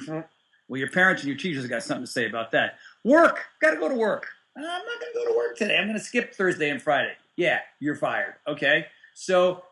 [0.69, 2.77] Well, your parents and your teachers got something to say about that.
[3.03, 3.45] Work.
[3.59, 4.27] Got to go to work.
[4.55, 5.77] Uh, I'm not going to go to work today.
[5.77, 7.13] I'm going to skip Thursday and Friday.
[7.35, 8.35] Yeah, you're fired.
[8.47, 8.85] Okay.
[9.15, 9.63] So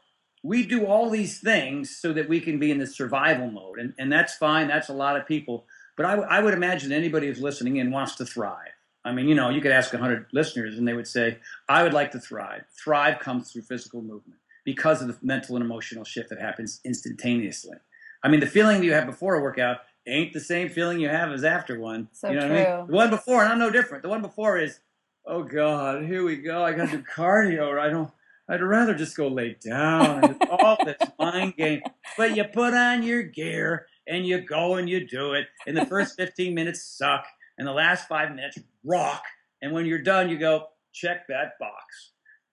[0.43, 3.79] we do all these things so that we can be in the survival mode.
[3.79, 4.67] And, and that's fine.
[4.67, 5.65] That's a lot of people.
[5.95, 8.71] But I, I would imagine anybody who's listening in wants to thrive.
[9.05, 11.37] I mean, you know, you could ask 100 listeners and they would say,
[11.69, 12.63] I would like to thrive.
[12.83, 17.77] Thrive comes through physical movement because of the mental and emotional shift that happens instantaneously.
[18.23, 19.77] I mean, the feeling that you have before a workout
[20.07, 22.09] ain't the same feeling you have as after one.
[22.13, 22.49] So you know true.
[22.49, 22.87] what I mean?
[22.87, 24.03] The one before, and I'm no different.
[24.03, 24.79] The one before is,
[25.25, 26.63] oh God, here we go.
[26.63, 27.79] I got to do cardio.
[27.79, 28.11] I don't.
[28.49, 30.39] I'd rather just go lay down.
[30.49, 31.81] All this mind game.
[32.17, 35.47] But you put on your gear and you go and you do it.
[35.65, 37.25] And the first 15 minutes suck,
[37.57, 39.23] and the last five minutes rock.
[39.61, 42.11] And when you're done, you go check that box.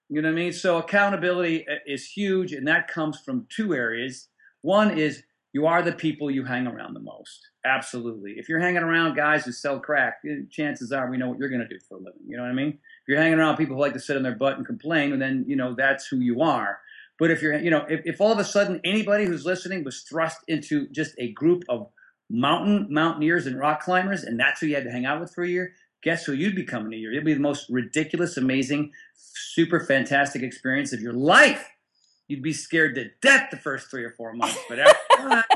[0.08, 0.52] You know what I mean?
[0.52, 4.28] So accountability uh, is huge, and that comes from two areas.
[4.62, 5.22] One is
[5.54, 7.48] you are the people you hang around the most.
[7.64, 8.32] Absolutely.
[8.36, 11.48] If you're hanging around guys who sell crack, eh, chances are we know what you're
[11.48, 12.20] going to do for a living.
[12.26, 12.70] You know what I mean?
[12.70, 15.44] If you're hanging around people who like to sit on their butt and complain, then
[15.46, 16.80] you know that's who you are.
[17.20, 20.00] But if you're, you know, if, if all of a sudden anybody who's listening was
[20.02, 21.88] thrust into just a group of
[22.28, 25.44] mountain mountaineers and rock climbers, and that's who you had to hang out with for
[25.44, 27.12] a year, guess who you'd become in a year?
[27.12, 31.70] It'd be the most ridiculous, amazing, super fantastic experience of your life.
[32.28, 34.94] You'd be scared to death the first three or four months, but after
[35.28, 35.46] that,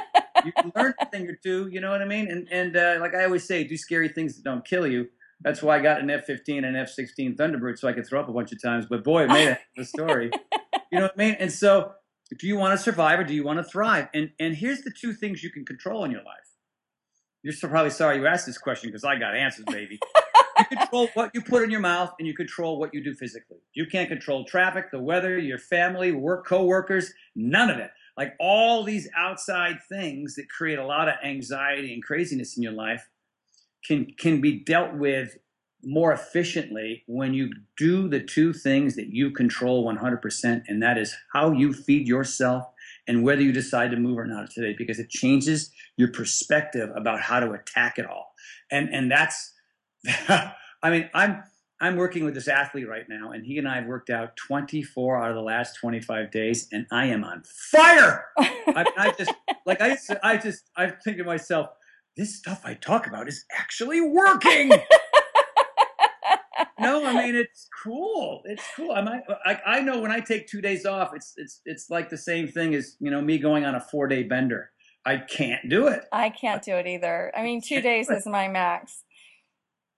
[0.45, 1.69] you can learn a thing or two.
[1.69, 2.31] You know what I mean?
[2.31, 5.09] And and uh, like I always say, do scary things that don't kill you.
[5.41, 8.33] That's why I got an F-15 and F-16 Thunderbird so I could throw up a
[8.33, 8.87] bunch of times.
[8.91, 10.31] But boy, it made the story.
[10.91, 11.37] You know what I mean?
[11.39, 11.93] And so,
[12.39, 14.09] do you want to survive or do you want to thrive?
[14.15, 16.49] And and here's the two things you can control in your life.
[17.43, 19.99] You're so probably sorry you asked this question because I got answers, baby.
[20.59, 23.59] you control what you put in your mouth and you control what you do physically.
[23.75, 27.91] You can't control traffic, the weather, your family, work coworkers, none of it.
[28.17, 32.73] Like all these outside things that create a lot of anxiety and craziness in your
[32.73, 33.09] life
[33.87, 35.39] can can be dealt with
[35.85, 41.15] more efficiently when you do the two things that you control 100% and that is
[41.33, 42.65] how you feed yourself
[43.07, 47.21] and whether you decide to move or not today because it changes your perspective about
[47.21, 48.33] how to attack it all.
[48.71, 49.53] And and that's
[50.29, 51.43] I mean, I'm
[51.81, 55.23] I'm working with this athlete right now, and he and I have worked out 24
[55.23, 58.27] out of the last 25 days, and I am on fire.
[58.39, 59.33] I, I just
[59.65, 61.69] like I just, I just I think to myself,
[62.17, 64.69] this stuff I talk about is actually working.
[66.81, 68.43] no, I mean it's cool.
[68.45, 68.91] It's cool.
[68.91, 72.19] I I, I know when I take two days off, it's it's it's like the
[72.19, 74.71] same thing as you know me going on a four day bender.
[75.07, 76.05] I can't do it.
[76.13, 77.33] I can't do it either.
[77.35, 79.05] I mean, two days is my max.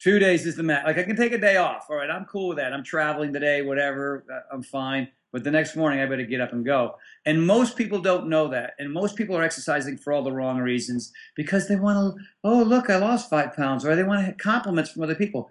[0.02, 0.86] Two days is the max.
[0.86, 1.86] Like I can take a day off.
[1.90, 2.72] All right, I'm cool with that.
[2.72, 4.24] I'm traveling today, whatever.
[4.32, 5.08] uh, I'm fine.
[5.32, 6.96] But the next morning, I better get up and go.
[7.24, 8.72] And most people don't know that.
[8.80, 12.24] And most people are exercising for all the wrong reasons because they want to.
[12.42, 15.48] Oh, look, I lost five pounds, or they want to compliments from other people.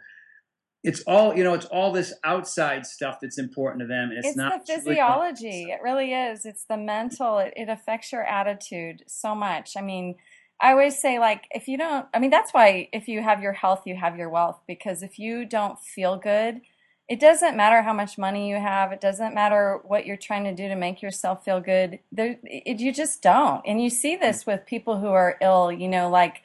[0.83, 1.53] It's all you know.
[1.53, 4.11] It's all this outside stuff that's important to them.
[4.13, 5.63] It's, It's, not the really- physiology.
[5.71, 6.45] It really is.
[6.45, 7.37] It's the mental.
[7.37, 9.77] It, it affects your attitude so much.
[9.77, 10.15] I mean,
[10.61, 13.53] I always say, like, if you don't, I mean, that's why if you have your
[13.53, 14.59] health, you have your wealth.
[14.67, 16.61] Because if you don't feel good,
[17.07, 18.91] it doesn't matter how much money you have.
[18.91, 21.99] It doesn't matter what you're trying to do to make yourself feel good.
[22.11, 23.61] There, it, you just don't.
[23.65, 25.71] And you see this with people who are ill.
[25.71, 26.41] You know, like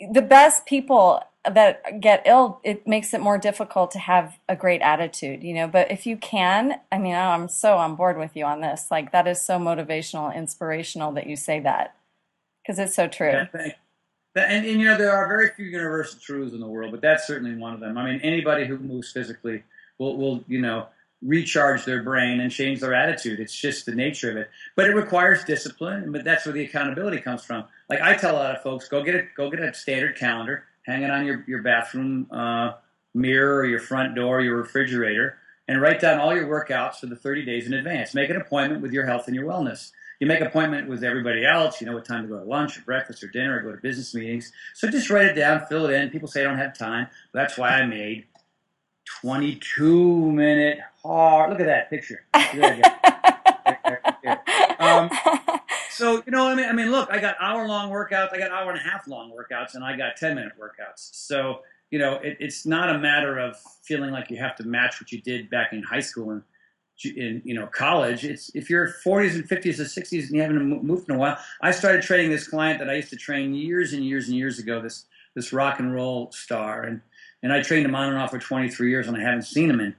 [0.00, 4.80] the best people that get ill, it makes it more difficult to have a great
[4.80, 5.68] attitude, you know.
[5.68, 8.86] But if you can, I mean, I'm so on board with you on this.
[8.90, 11.94] Like, that is so motivational, inspirational that you say that
[12.68, 13.30] because it's so true.
[13.30, 13.74] Yeah, thank-
[14.36, 17.26] And, and you know there are very few universal truths in the world, but that's
[17.26, 17.96] certainly one of them.
[17.96, 19.64] I mean, anybody who moves physically
[19.98, 20.86] will, will you know
[21.22, 23.40] recharge their brain and change their attitude.
[23.40, 24.50] It's just the nature of it.
[24.76, 26.12] But it requires discipline.
[26.12, 27.64] But that's where the accountability comes from.
[27.88, 30.64] Like I tell a lot of folks, go get a go get a standard calendar,
[30.82, 32.72] hang it on your your bathroom uh,
[33.14, 37.16] mirror or your front door, your refrigerator, and write down all your workouts for the
[37.16, 38.14] 30 days in advance.
[38.14, 39.90] Make an appointment with your health and your wellness.
[40.20, 41.80] You make appointment with everybody else.
[41.80, 43.80] You know what time to go to lunch or breakfast or dinner or go to
[43.80, 44.52] business meetings.
[44.74, 46.10] So just write it down, fill it in.
[46.10, 47.06] People say I don't have time.
[47.32, 48.26] That's why I made
[49.20, 51.50] 22 minute hard.
[51.50, 52.24] Look at that picture.
[54.80, 55.10] Um,
[55.98, 58.52] So you know, I mean, I mean, look, I got hour long workouts, I got
[58.52, 61.10] hour and a half long workouts, and I got ten minute workouts.
[61.12, 65.00] So you know, it, it's not a matter of feeling like you have to match
[65.00, 66.42] what you did back in high school and
[67.04, 68.24] in you know college.
[68.24, 71.38] It's if you're 40s and 50s or 60s and you haven't moved in a while.
[71.62, 74.58] I started training this client that I used to train years and years and years
[74.58, 74.80] ago.
[74.80, 77.00] This this rock and roll star, and
[77.42, 79.80] and I trained him on and off for 23 years, and I haven't seen him
[79.80, 79.94] in.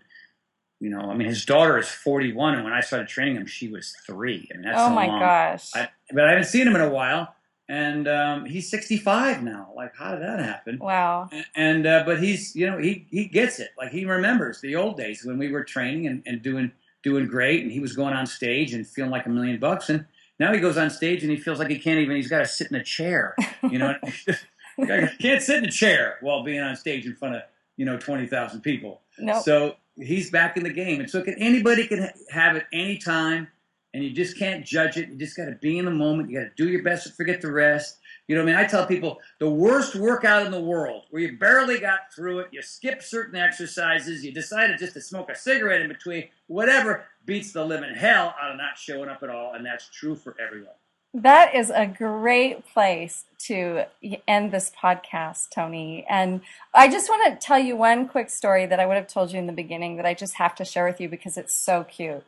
[0.82, 3.68] You know, I mean, his daughter is 41, and when I started training him, she
[3.68, 4.48] was three.
[4.50, 5.20] And that's oh my long.
[5.20, 5.72] gosh!
[5.76, 7.36] I, but I haven't seen him in a while,
[7.70, 9.72] and um, he's 65 now.
[9.76, 10.80] Like, how did that happen?
[10.80, 11.30] Wow.
[11.32, 13.70] And, and uh, but he's, you know, he he gets it.
[13.78, 16.72] Like he remembers the old days when we were training and, and doing
[17.04, 20.06] doing great, and he was going on stage and feeling like a million bucks, and
[20.40, 22.16] now he goes on stage and he feels like he can't even.
[22.16, 23.36] He's got to sit in a chair.
[23.64, 23.96] You know,
[25.20, 27.42] can't sit in a chair while being on stage in front of
[27.78, 29.02] you know 20,000 people.
[29.18, 29.44] Nope.
[29.44, 33.50] So he's back in the game, and so can, anybody can have it anytime,
[33.94, 35.10] and you just can't judge it.
[35.10, 36.30] You just got to be in the moment.
[36.30, 37.98] You got to do your best to forget the rest.
[38.30, 38.64] You know what I mean?
[38.64, 42.50] I tell people the worst workout in the world, where you barely got through it,
[42.52, 47.52] you skip certain exercises, you decided just to smoke a cigarette in between, whatever, beats
[47.52, 50.76] the living hell out of not showing up at all, and that's true for everyone.
[51.12, 53.86] That is a great place to
[54.28, 56.06] end this podcast, Tony.
[56.08, 59.32] And I just want to tell you one quick story that I would have told
[59.32, 61.84] you in the beginning that I just have to share with you because it's so
[61.84, 62.24] cute.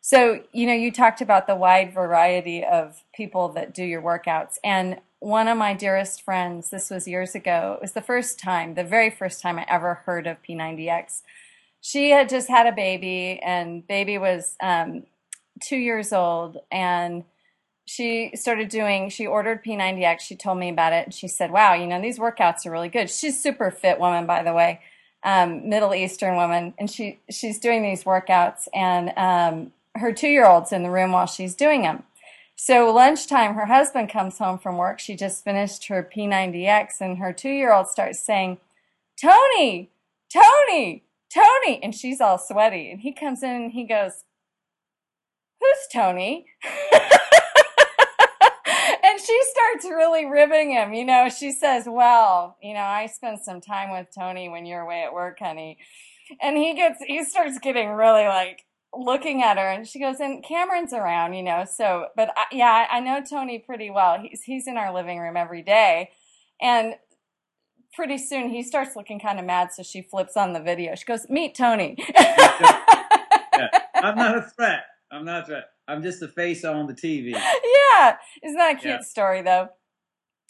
[0.00, 4.58] So, you know, you talked about the wide variety of people that do your workouts.
[4.64, 8.74] And one of my dearest friends, this was years ago, it was the first time,
[8.74, 11.22] the very first time I ever heard of P90X.
[11.80, 15.04] She had just had a baby, and baby was um,
[15.60, 16.58] two years old.
[16.70, 17.24] And
[17.86, 21.72] she started doing she ordered p90x she told me about it and she said wow
[21.72, 24.80] you know these workouts are really good she's super fit woman by the way
[25.22, 30.46] um, middle eastern woman and she she's doing these workouts and um, her two year
[30.46, 32.02] old's in the room while she's doing them
[32.56, 34.98] so lunchtime her husband comes home from work.
[34.98, 38.58] She just finished her p90x and her two year old starts saying
[39.20, 39.90] tony!
[40.32, 41.04] Tony!
[41.32, 41.82] Tony!
[41.82, 42.90] And she's all sweaty.
[42.90, 44.24] And he comes in and he goes
[45.60, 46.46] who's tony?
[49.06, 50.92] And she starts really ribbing him.
[50.92, 54.82] You know, she says, Well, you know, I spent some time with Tony when you're
[54.82, 55.78] away at work, honey.
[56.42, 58.65] And he gets, he starts getting really like
[58.98, 62.86] looking at her and she goes, And Cameron's around, you know, so, but I, yeah,
[62.90, 64.18] I know Tony pretty well.
[64.20, 66.10] He's, he's in our living room every day.
[66.60, 66.94] And
[67.94, 69.72] pretty soon he starts looking kind of mad.
[69.72, 70.94] So she flips on the video.
[70.94, 71.96] She goes, Meet Tony.
[72.18, 72.82] yeah.
[73.94, 74.84] I'm not a threat.
[75.10, 75.64] I'm not a threat.
[75.88, 77.30] I'm just the face on the TV.
[77.30, 78.16] Yeah.
[78.42, 79.00] Isn't that a cute Yeah.
[79.00, 79.68] story, though?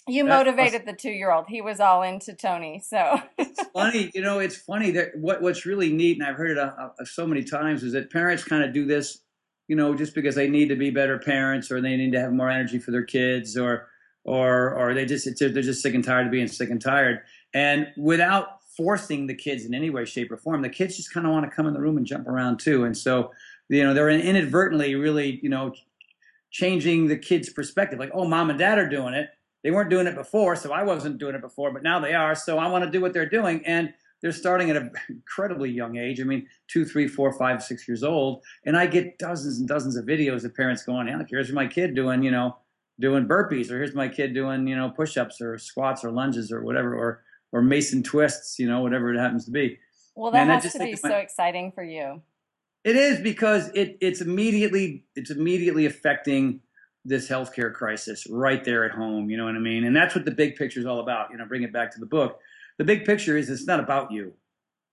[0.09, 1.46] You motivated the two year old.
[1.48, 2.80] He was all into Tony.
[2.80, 6.52] So, it's funny, you know, it's funny that what what's really neat, and I've heard
[6.52, 9.18] it uh, uh, so many times, is that parents kind of do this,
[9.66, 12.32] you know, just because they need to be better parents or they need to have
[12.32, 13.88] more energy for their kids or
[14.24, 17.22] or or they just it's, they're just sick and tired of being sick and tired,
[17.52, 21.26] and without forcing the kids in any way, shape, or form, the kids just kind
[21.26, 23.32] of want to come in the room and jump around too, and so
[23.68, 25.72] you know they're inadvertently really you know
[26.52, 29.30] changing the kids' perspective, like oh, mom and dad are doing it.
[29.66, 32.36] They weren't doing it before, so I wasn't doing it before, but now they are.
[32.36, 33.92] So I want to do what they're doing, and
[34.22, 36.20] they're starting at an incredibly young age.
[36.20, 39.96] I mean, two, three, four, five, six years old, and I get dozens and dozens
[39.96, 42.56] of videos of parents going, "Yeah, here's my kid doing, you know,
[43.00, 46.62] doing burpees, or here's my kid doing, you know, push-ups or squats or lunges or
[46.62, 49.80] whatever, or or Mason twists, you know, whatever it happens to be."
[50.14, 52.22] well, that Man, has just to be so my- exciting for you.
[52.84, 56.60] It is because it it's immediately it's immediately affecting
[57.07, 59.30] this healthcare crisis right there at home.
[59.30, 59.84] You know what I mean?
[59.84, 61.30] And that's what the big picture is all about.
[61.30, 62.40] You know, bring it back to the book.
[62.78, 64.32] The big picture is it's not about you.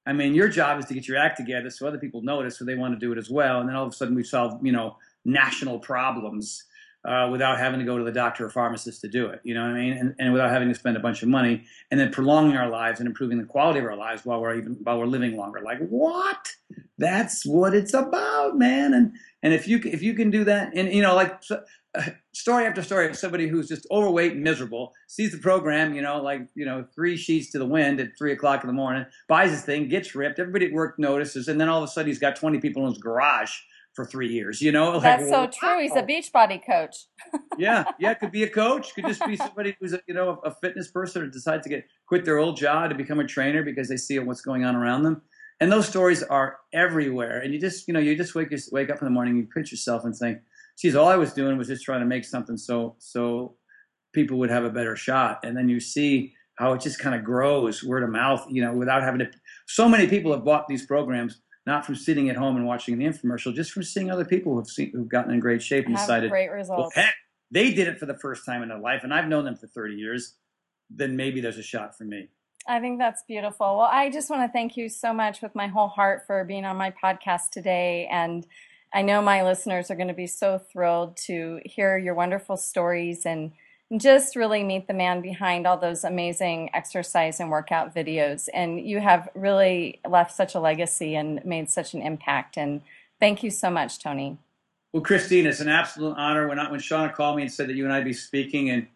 [0.05, 2.65] I mean, your job is to get your act together so other people notice, so
[2.65, 3.59] they want to do it as well.
[3.59, 6.65] And then all of a sudden, we solve you know national problems
[7.05, 9.41] uh, without having to go to the doctor or pharmacist to do it.
[9.43, 9.93] You know what I mean?
[9.93, 12.99] And, and without having to spend a bunch of money, and then prolonging our lives
[12.99, 15.61] and improving the quality of our lives while we're even while we're living longer.
[15.61, 16.49] Like what?
[17.03, 18.93] That's what it's about, man.
[18.93, 22.01] And and if you if you can do that, and you know, like uh,
[22.31, 26.21] story after story of somebody who's just overweight and miserable sees the program, you know,
[26.21, 29.51] like you know, three sheets to the wind at three o'clock in the morning, buys
[29.51, 30.39] his thing, gets ripped.
[30.39, 32.93] Everybody at work notices, and then all of a sudden he's got twenty people in
[32.93, 33.51] his garage
[33.93, 34.61] for three years.
[34.61, 35.51] You know, like, That's so wow.
[35.53, 35.81] true.
[35.81, 36.95] He's a Beachbody coach.
[37.57, 38.13] yeah, yeah.
[38.13, 38.95] Could be a coach.
[38.95, 41.85] Could just be somebody who's a, you know a fitness person or decides to get
[42.07, 45.03] quit their old job to become a trainer because they see what's going on around
[45.03, 45.21] them.
[45.63, 47.39] And those stories are everywhere.
[47.39, 49.71] And you just you know you just wake wake up in the morning, you pinch
[49.71, 50.39] yourself and think,
[50.77, 53.55] "Geez, all I was doing was just trying to make something so so
[54.11, 57.23] people would have a better shot." And then you see how it just kind of
[57.23, 58.45] grows word of mouth.
[58.49, 59.31] You know, without having to.
[59.65, 63.05] So many people have bought these programs not from sitting at home and watching the
[63.05, 66.05] infomercial, just from seeing other people who've seen who've gotten in great shape and Have
[66.05, 66.95] decided, great well, results.
[66.95, 67.15] heck,
[67.51, 69.67] they did it for the first time in their life, and I've known them for
[69.67, 70.35] 30 years,
[70.89, 72.27] then maybe there's a shot for me.
[72.67, 73.77] I think that's beautiful.
[73.77, 76.65] Well, I just want to thank you so much with my whole heart for being
[76.65, 78.07] on my podcast today.
[78.09, 78.47] And
[78.93, 83.25] I know my listeners are going to be so thrilled to hear your wonderful stories
[83.25, 83.51] and
[83.97, 88.47] just really meet the man behind all those amazing exercise and workout videos.
[88.53, 92.57] And you have really left such a legacy and made such an impact.
[92.57, 92.81] And
[93.19, 94.37] thank you so much, Tony.
[94.93, 96.47] Well, Kristine, it's an absolute honor.
[96.47, 98.87] When I, when Shauna called me and said that you and I'd be speaking, and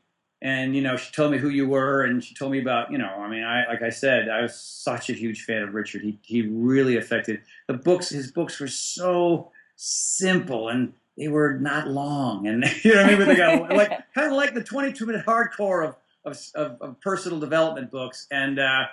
[0.42, 2.98] and you know she told me who you were, and she told me about you
[2.98, 6.02] know, I mean, I like I said, I was such a huge fan of Richard.
[6.02, 8.10] He he really affected the books.
[8.10, 13.18] His books were so simple and they were not long, and you know what I
[13.18, 13.28] mean.
[13.28, 17.40] They got like kind of like the 22 minute hardcore of of, of, of personal
[17.40, 18.86] development books, and uh,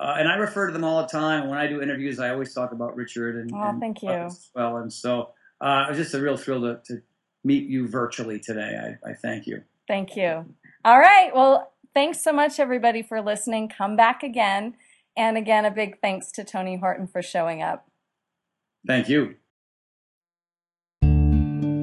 [0.00, 1.48] uh, and I refer to them all the time.
[1.48, 4.10] When I do interviews, I always talk about Richard and, oh, and thank you.
[4.10, 4.78] as well.
[4.78, 5.30] And so
[5.60, 7.02] uh, it was just a real thrill to, to
[7.44, 8.96] meet you virtually today.
[9.04, 9.62] I, I thank you.
[9.86, 10.46] Thank you.
[10.84, 11.30] All right.
[11.34, 13.68] Well, thanks so much, everybody, for listening.
[13.68, 14.74] Come back again.
[15.16, 17.86] And again, a big thanks to Tony Horton for showing up.
[18.86, 19.34] Thank you.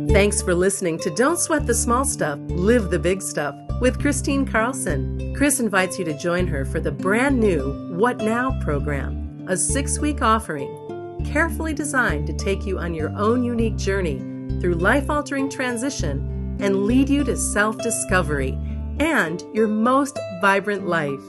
[0.10, 4.50] Thanks for listening to Don't Sweat the Small Stuff, Live the Big Stuff with Kristine
[4.50, 5.36] Carlson.
[5.36, 10.00] Chris invites you to join her for the brand new What Now program, a six
[10.00, 14.20] week offering carefully designed to take you on your own unique journey
[14.60, 18.58] through life altering transition and lead you to self discovery
[19.00, 21.22] and your most vibrant life.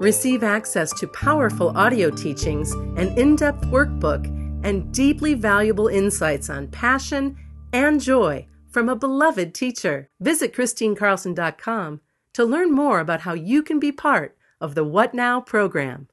[0.00, 4.26] Receive access to powerful audio teachings, an in depth workbook,
[4.64, 7.36] and deeply valuable insights on passion
[7.72, 10.08] and joy from a beloved teacher.
[10.20, 12.00] Visit KristineCarlson.com
[12.34, 16.08] to learn more about how you can be part of the What Now program.